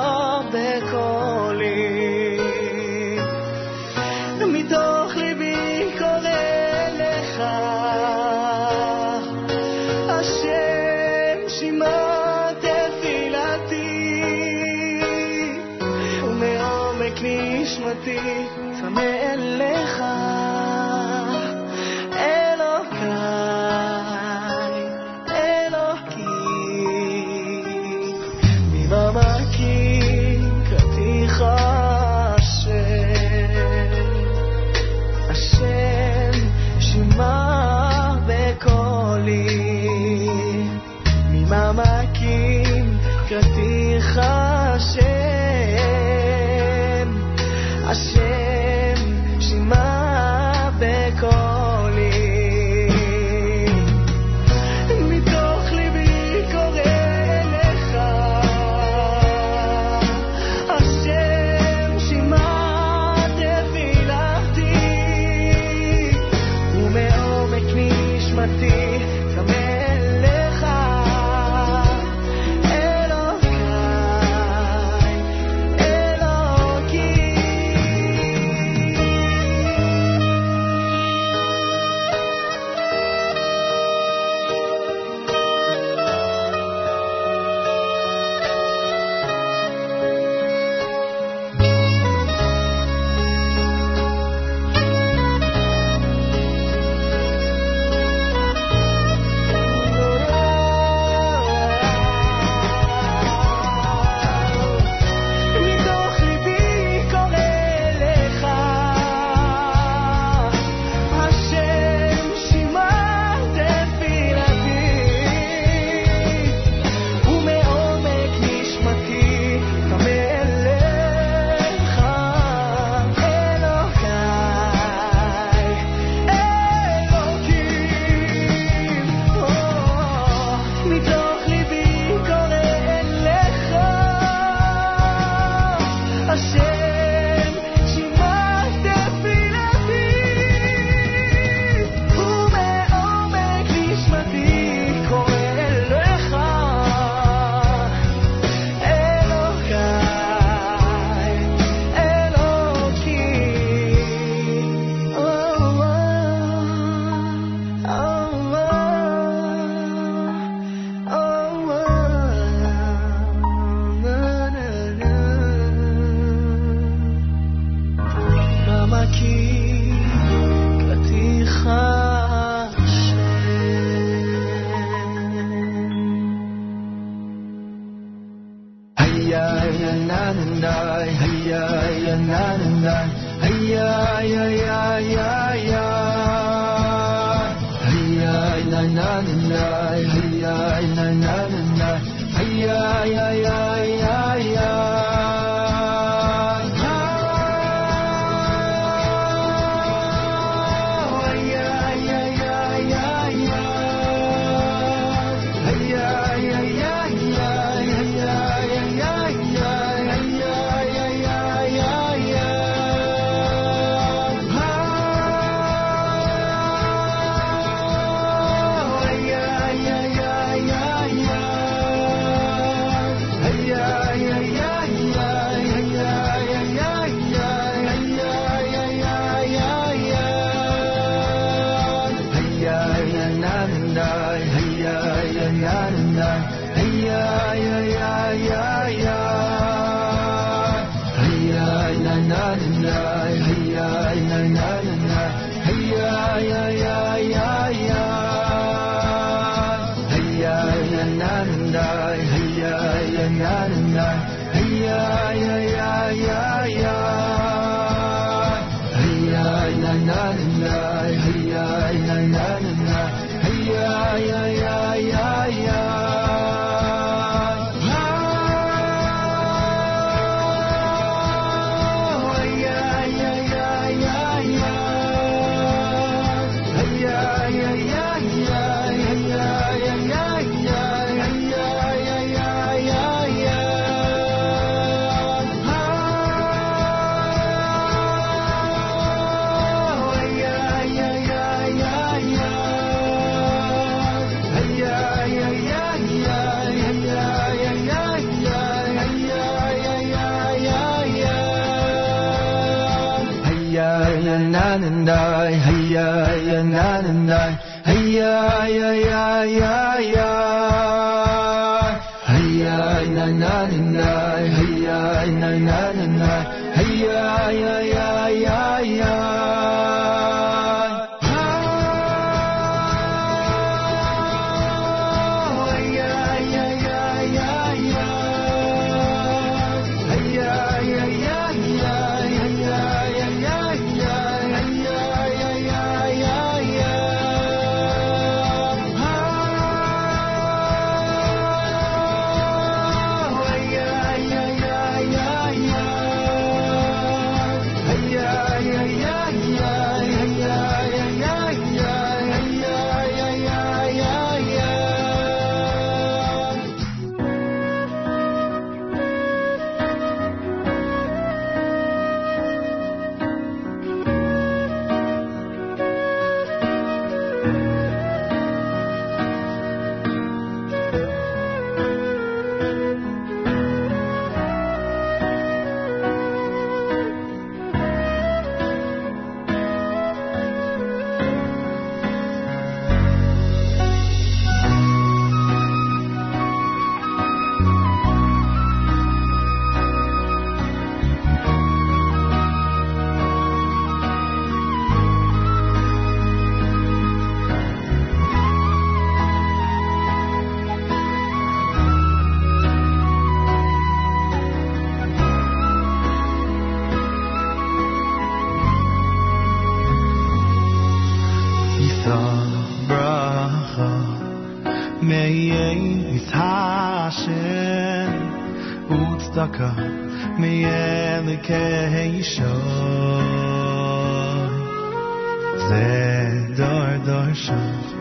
[425.70, 427.94] זה דור דור שוב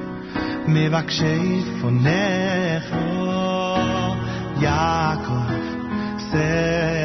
[0.69, 2.95] מבקשי פונך
[4.61, 5.53] יעקב
[6.19, 6.98] זה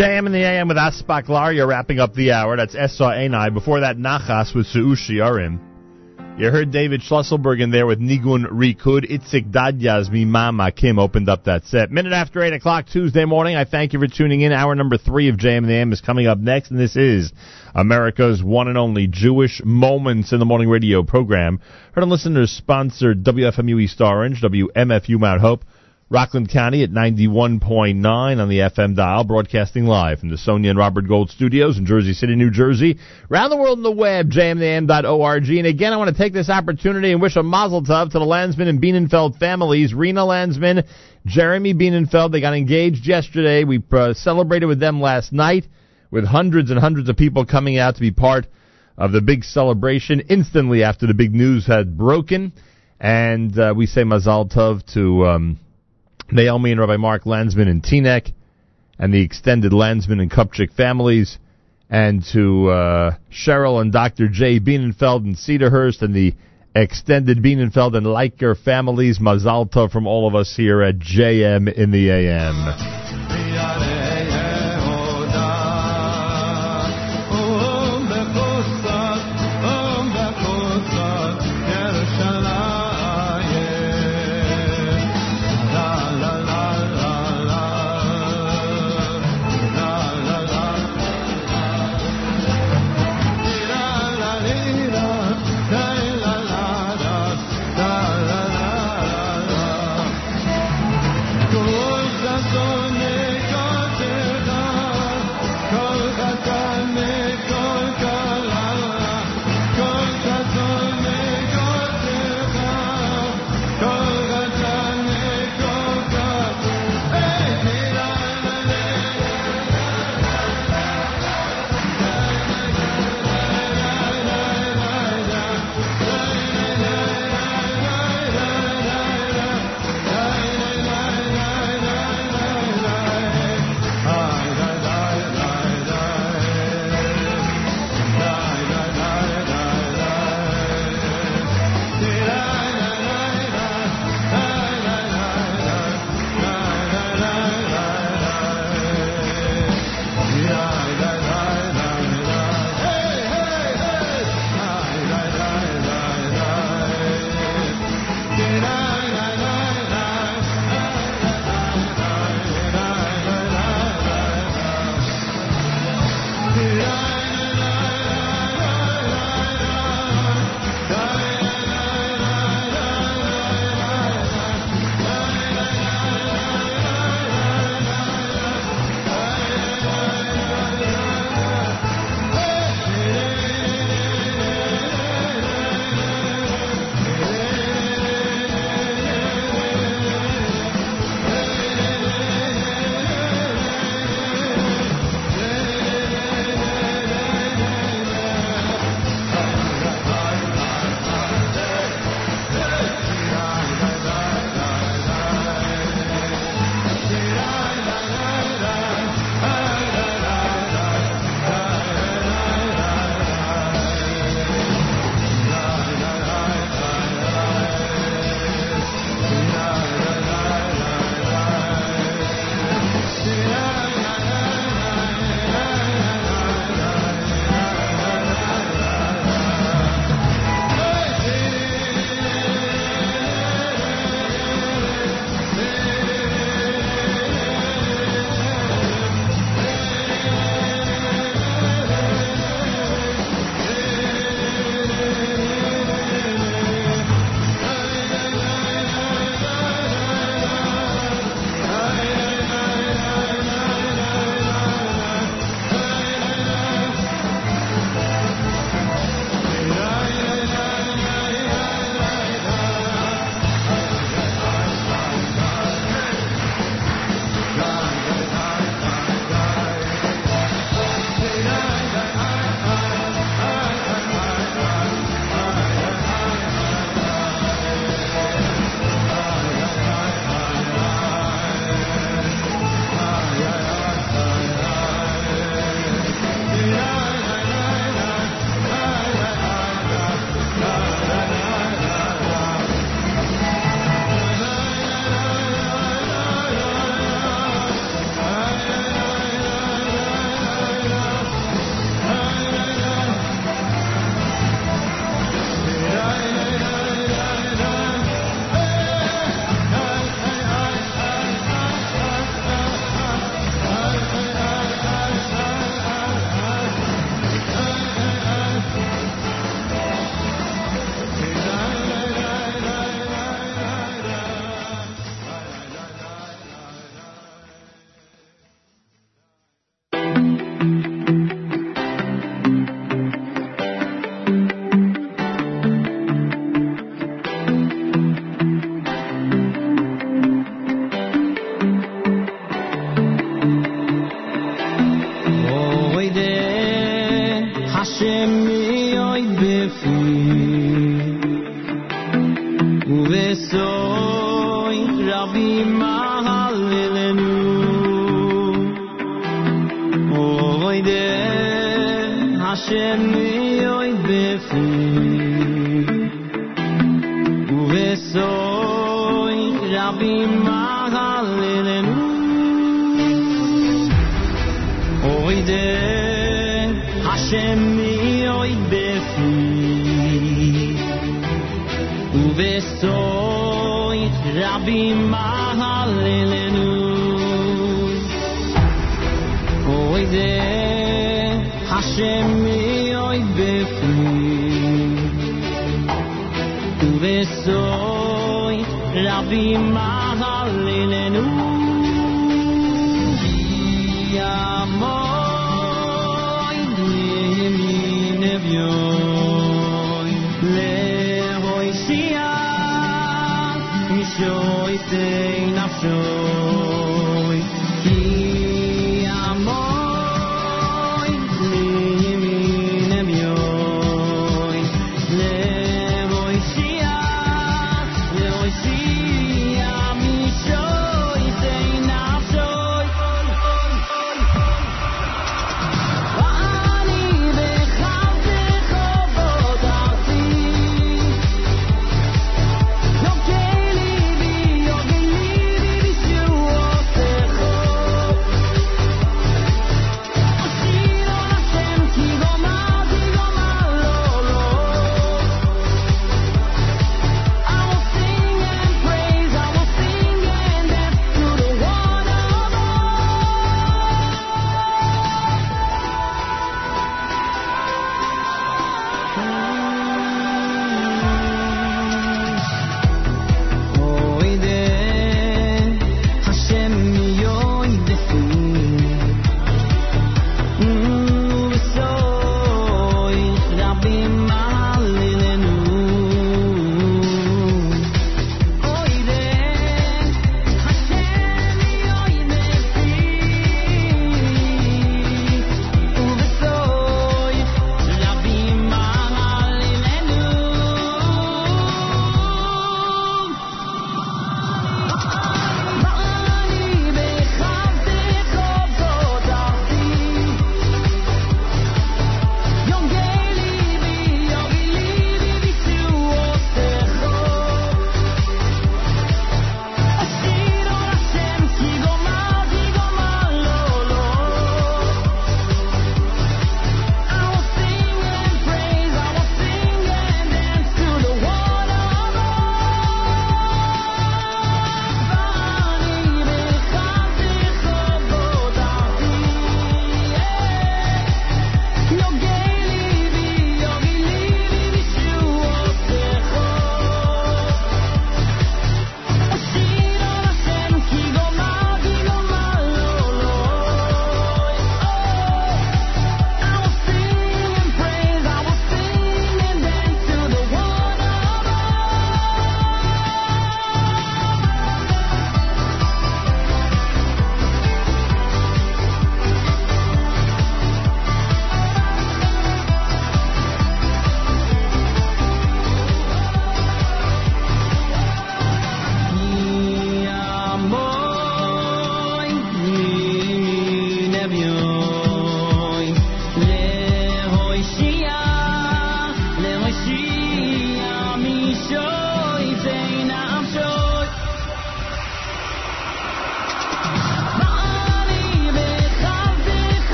[0.00, 2.56] JM in the AM with Aspak Laria wrapping up the hour.
[2.56, 3.52] That's Esa Einai.
[3.52, 5.60] Before that, Nachas with Se'u She'arim.
[6.38, 9.10] You heard David Schlusselberg in there with Nigun Rikud.
[9.10, 11.90] Itzik Dadya's Mimama Kim opened up that set.
[11.90, 13.56] Minute after 8 o'clock Tuesday morning.
[13.56, 14.52] I thank you for tuning in.
[14.52, 17.30] Hour number three of JM in the AM is coming up next, and this is
[17.74, 21.60] America's one and only Jewish Moments in the Morning radio program.
[21.92, 25.66] Heard on listeners sponsored WFMU East Orange, WMFU Mount Hope,
[26.12, 31.06] Rockland County at 91.9 on the FM dial, broadcasting live from the Sonia and Robert
[31.06, 32.98] Gold studios in Jersey City, New Jersey.
[33.30, 35.48] Around the world on the web, jmnam.org.
[35.48, 38.24] And again, I want to take this opportunity and wish a mazel tov to the
[38.24, 39.94] Landsman and Bienenfeld families.
[39.94, 40.82] Rena Landsman,
[41.26, 43.62] Jeremy Bienenfeld, they got engaged yesterday.
[43.62, 45.64] We uh, celebrated with them last night
[46.10, 48.48] with hundreds and hundreds of people coming out to be part
[48.98, 52.52] of the big celebration instantly after the big news had broken.
[52.98, 55.60] And uh, we say Mazal Tov to um,
[56.32, 58.32] Naomi and Rabbi Mark Landsman and Teaneck,
[58.98, 61.38] and the extended Landsman and Kupchik families,
[61.88, 64.28] and to uh, Cheryl and Dr.
[64.28, 66.34] Jay Bienenfeld and Cedarhurst, and the
[66.74, 69.18] extended Bienenfeld and Leiker families.
[69.18, 73.89] Mazalta from all of us here at JM in the AM.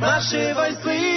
[0.00, 1.15] наши войны.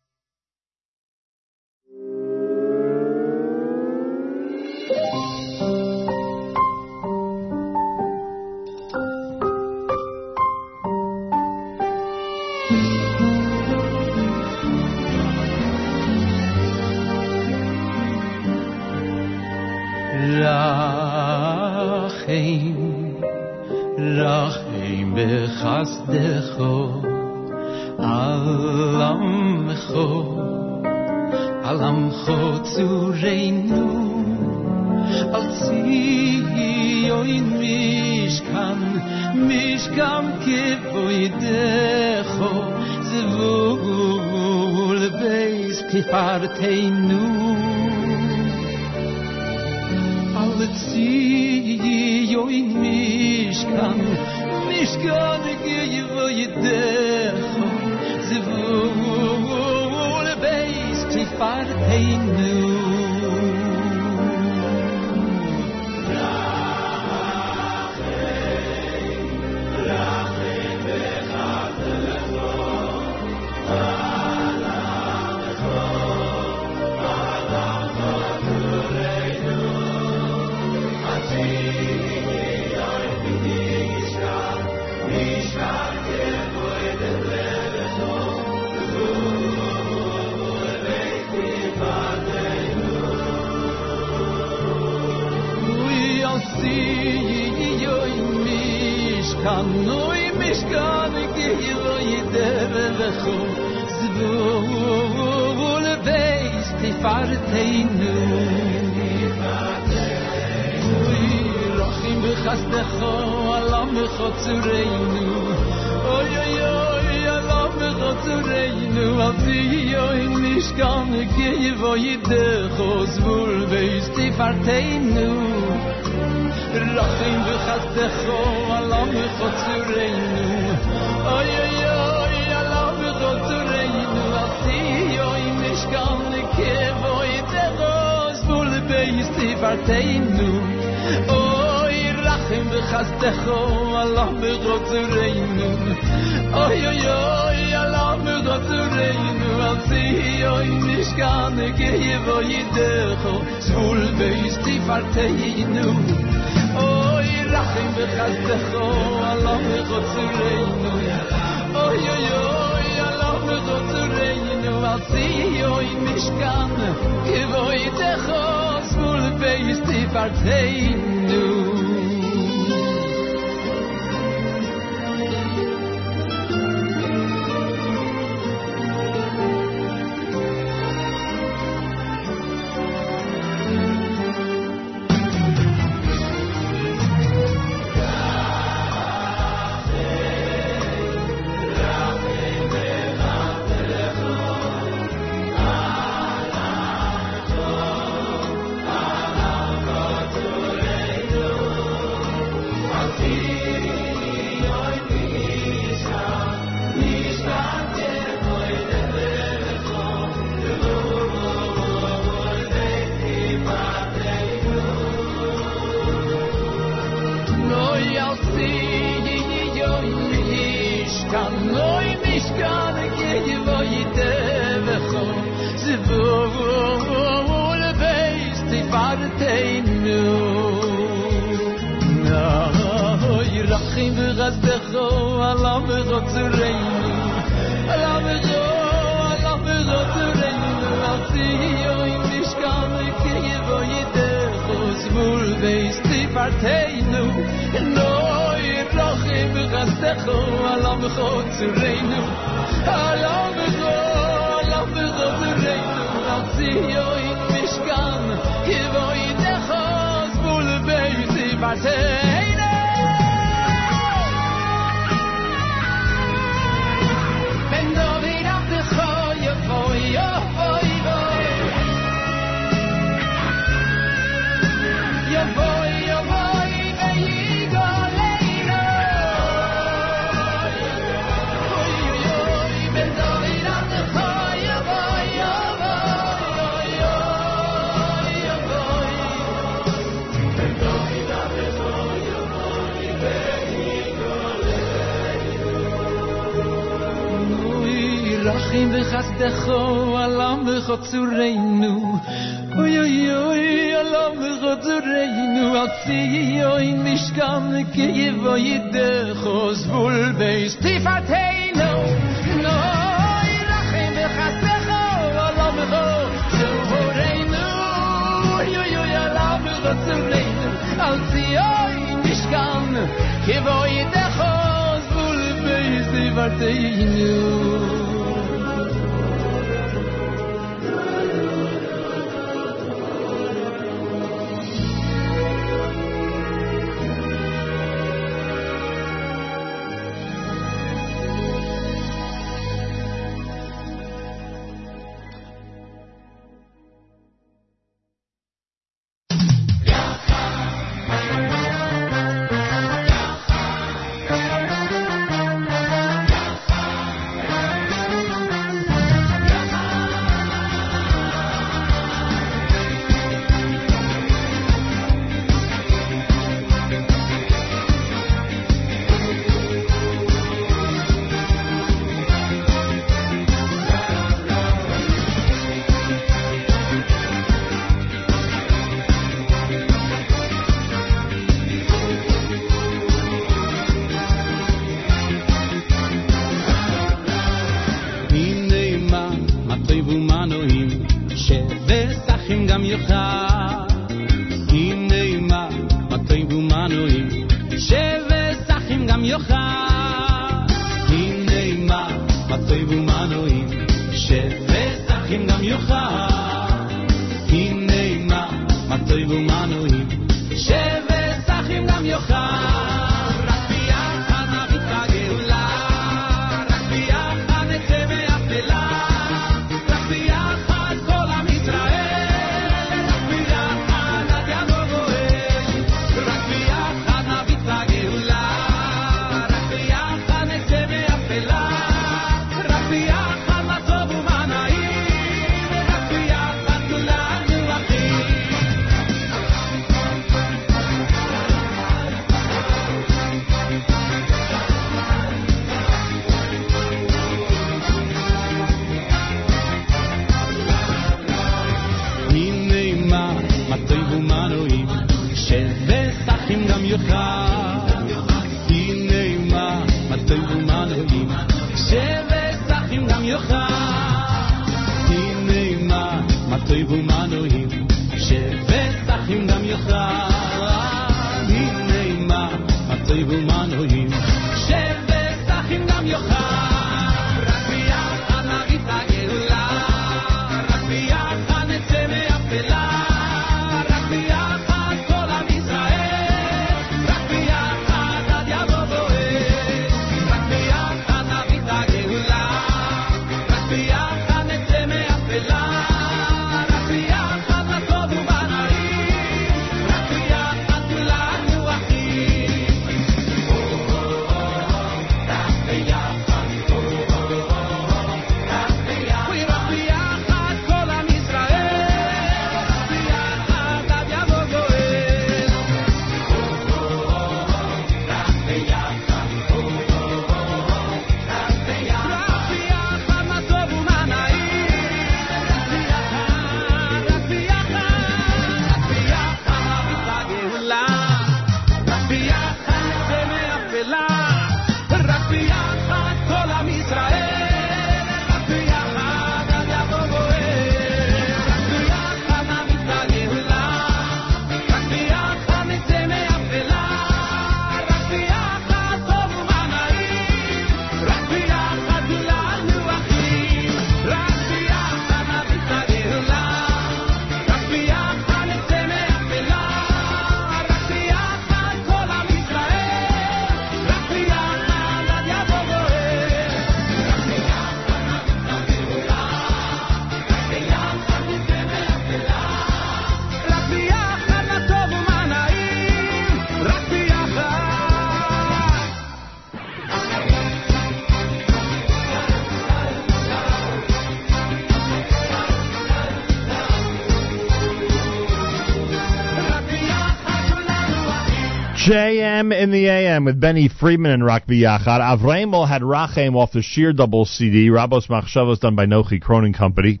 [591.94, 594.84] JM in the AM with Benny Friedman and Rock Biyachad.
[594.84, 597.68] Avremel had Rachem off the Sheer Double CD.
[597.68, 600.00] Rabos Machshavos done by Nochi Cronin Company.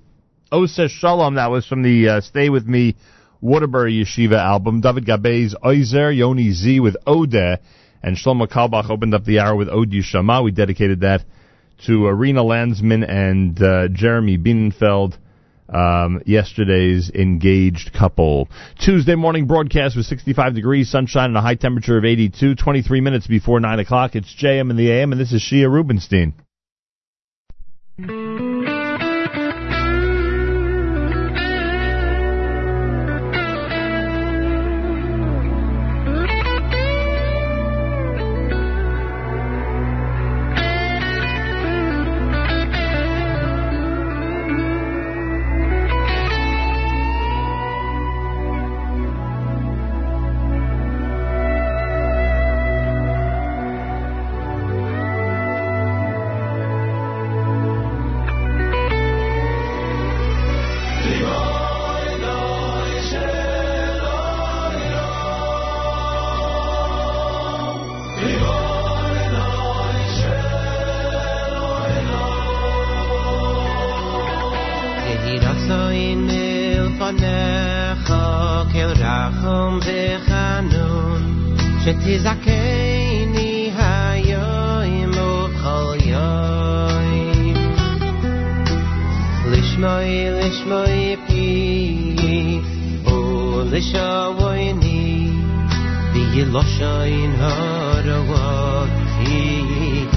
[0.50, 2.96] Ose Shalom, that was from the uh, Stay With Me
[3.40, 4.80] Waterbury Yeshiva album.
[4.80, 7.60] David Gabez Oizer, Yoni Z with Ode,
[8.02, 10.42] and Shlomo Kalbach opened up the hour with Ode Yishama.
[10.42, 11.22] We dedicated that
[11.86, 15.16] to Arena Landsman and uh, Jeremy Bienenfeld
[15.68, 18.48] um, yesterday's engaged couple.
[18.78, 22.54] Tuesday morning broadcast with 65 degrees, sunshine, and a high temperature of 82.
[22.54, 24.14] 23 minutes before 9 o'clock.
[24.14, 26.34] It's JM in the AM, and this is Shia Rubenstein.
[77.12, 78.14] מלפניך
[78.72, 81.22] כל רחום וחנון
[81.84, 87.54] שתזכני היום ובכל יום
[89.50, 92.16] לשמוי לשמוי פי
[93.74, 95.30] ולשוויני
[96.12, 100.14] וילושין הרעות תהילות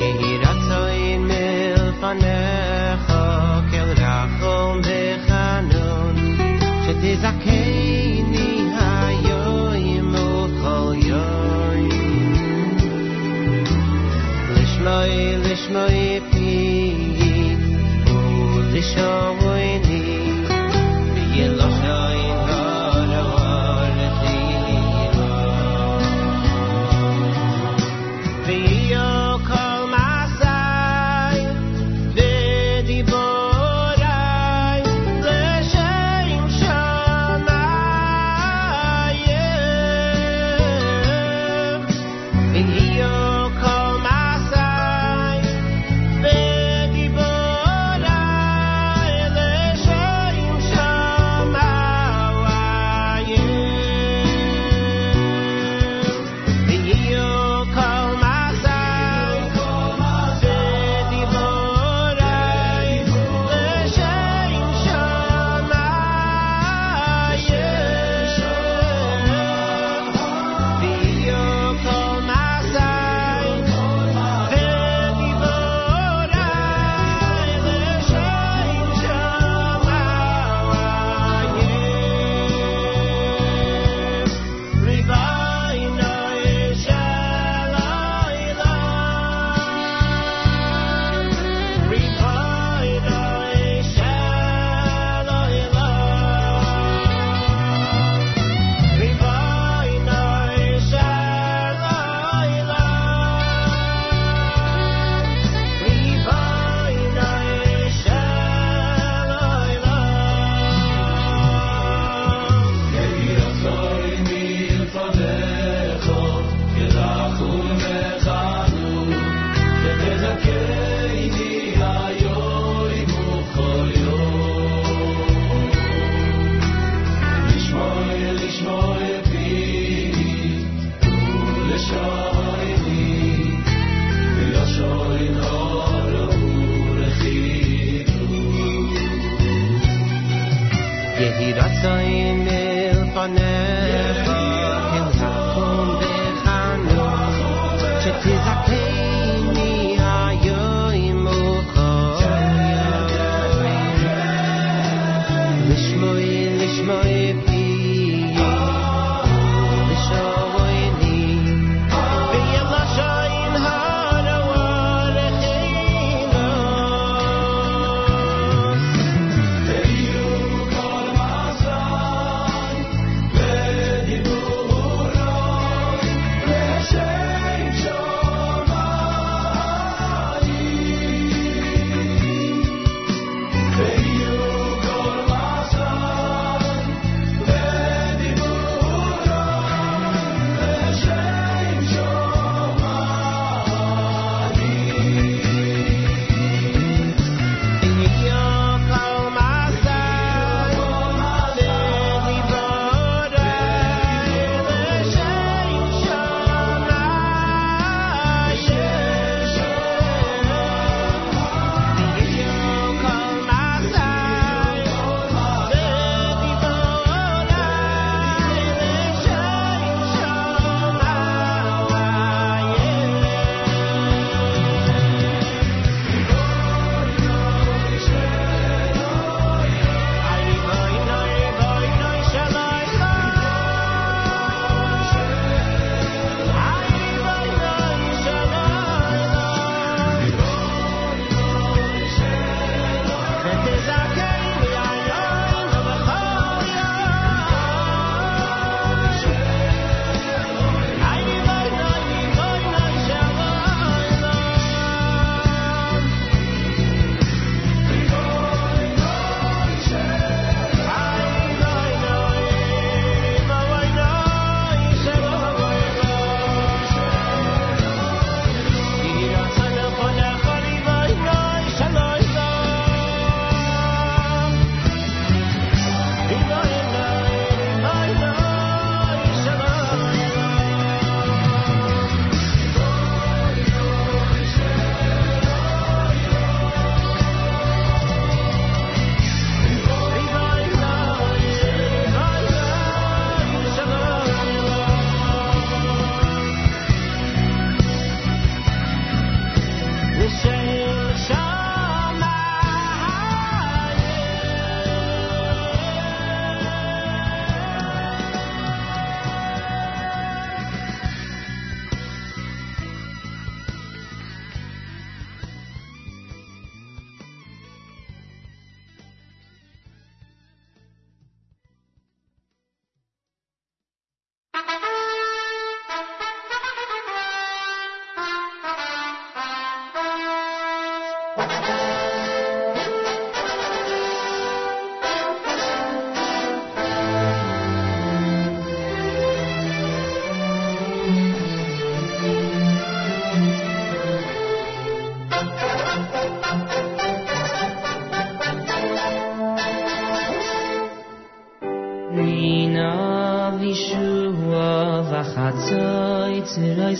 [0.00, 2.61] יהי רצון מלפניך
[15.72, 17.56] ma épp így,
[18.06, 19.32] ó,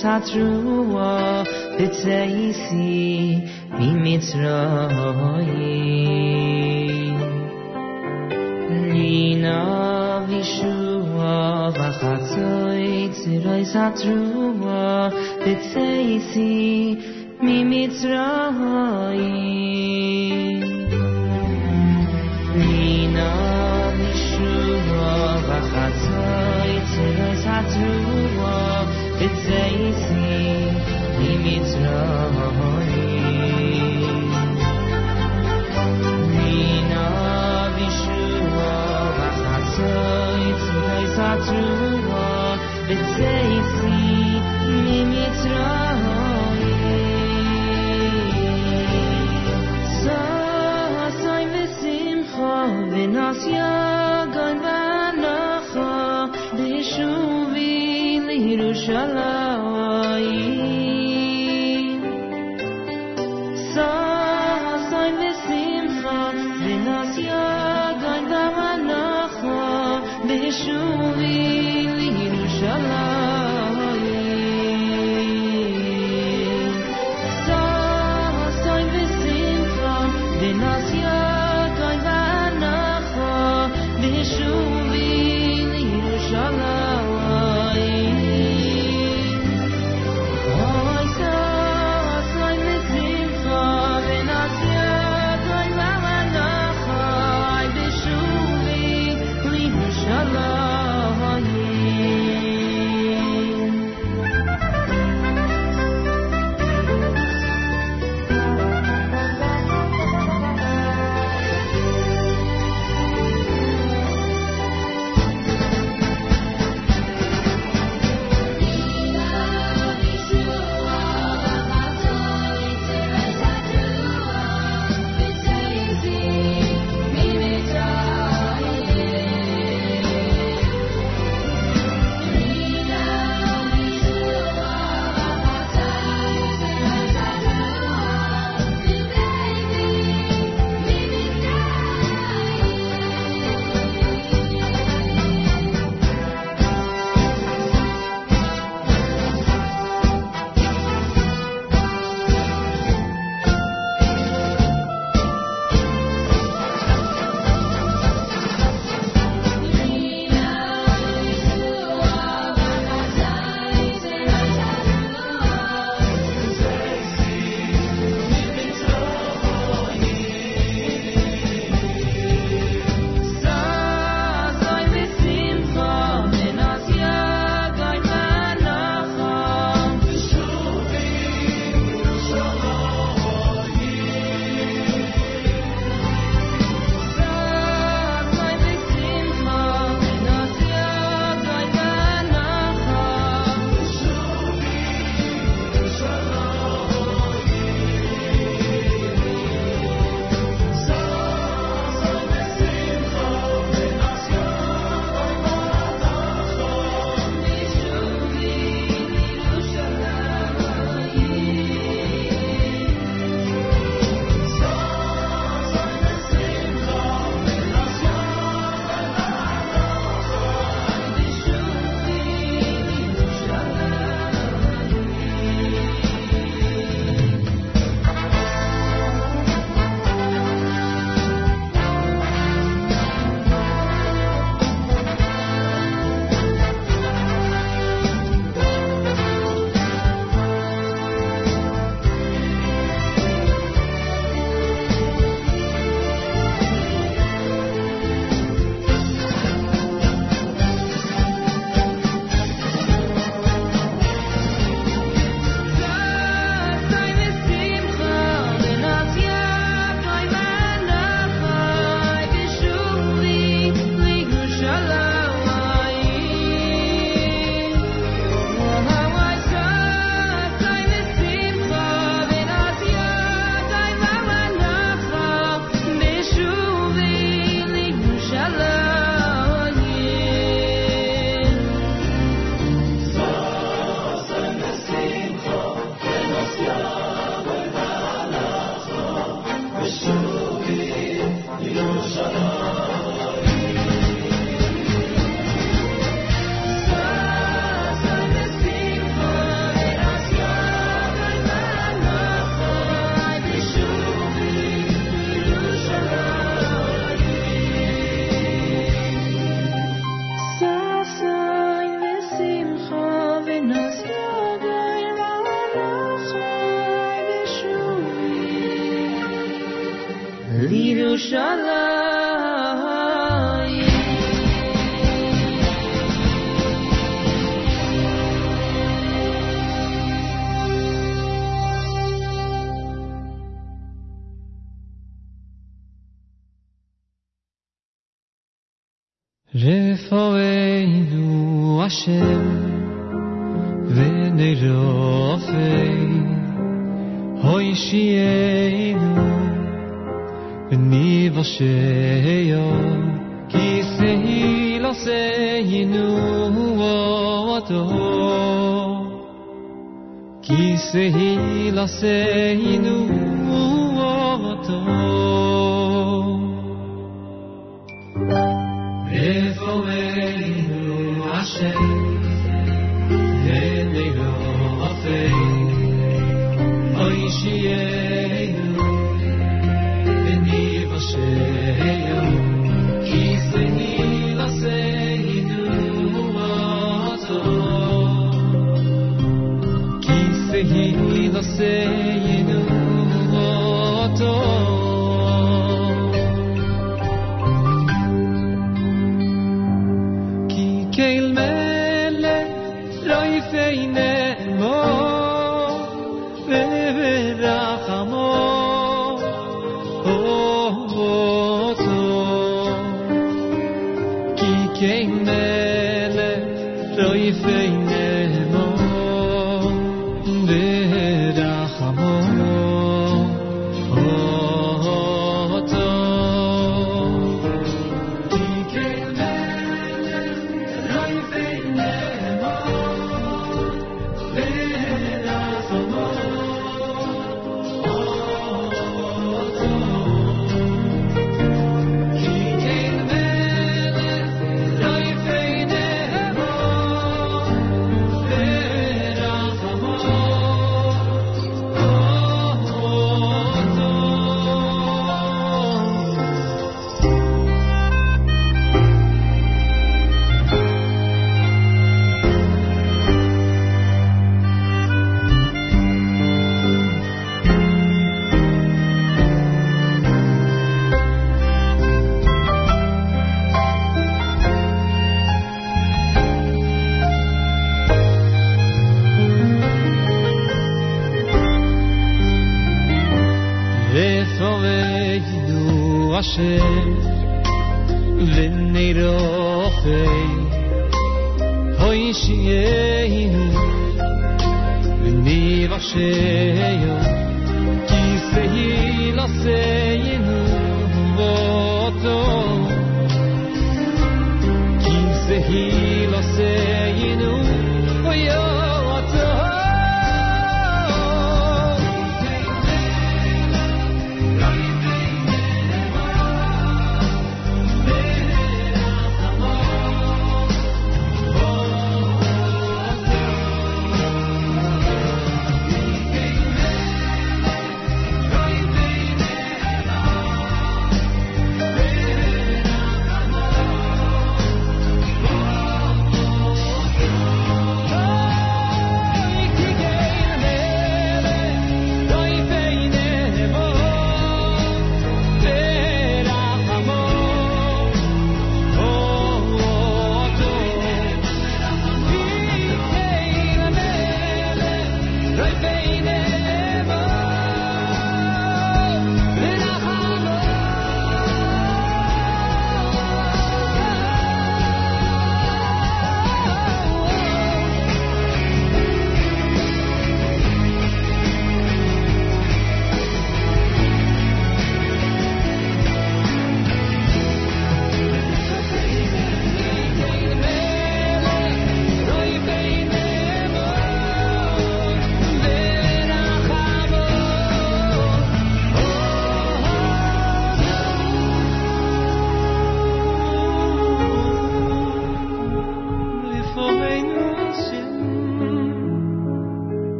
[0.00, 1.44] sa truo
[1.76, 3.36] pitse isi
[3.76, 5.52] mi mitroi
[8.92, 9.58] nina
[10.28, 15.12] vishua vachatsoi tsiroi sa truo
[15.44, 15.86] pitse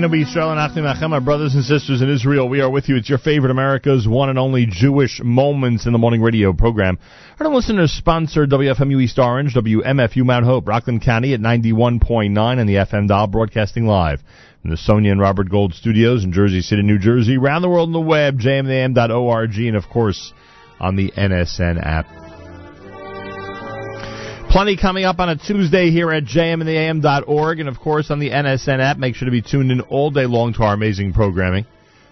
[0.00, 2.48] Eloheinu Yisrael and Achim my brothers and sisters in Israel.
[2.48, 2.96] We are with you.
[2.96, 6.98] It's your favorite America's one and only Jewish Moments in the Morning radio program.
[7.38, 12.76] Our listeners sponsor WFMU East Orange, WMFU Mount Hope, Rockland County at 91.9 and the
[12.76, 14.22] FM dial broadcasting live
[14.64, 17.88] in the Sonia and Robert Gold studios in Jersey City, New Jersey, around the world
[17.88, 20.32] on the web, jmam.org, and of course
[20.78, 22.19] on the NSN app.
[24.50, 28.80] Plenty coming up on a Tuesday here at jmintheam.org and, of course, on the NSN
[28.80, 28.96] app.
[28.96, 31.66] Make sure to be tuned in all day long to our amazing programming.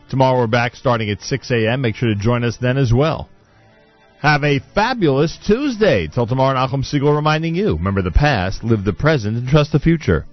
[0.08, 1.80] Tomorrow we're back starting at 6 a.m.
[1.80, 3.28] Make sure to join us then as well.
[4.20, 6.06] Have a fabulous Tuesday.
[6.06, 9.80] Till tomorrow, Nachum Segal reminding you, remember the past, live the present, and trust the
[9.80, 10.24] future.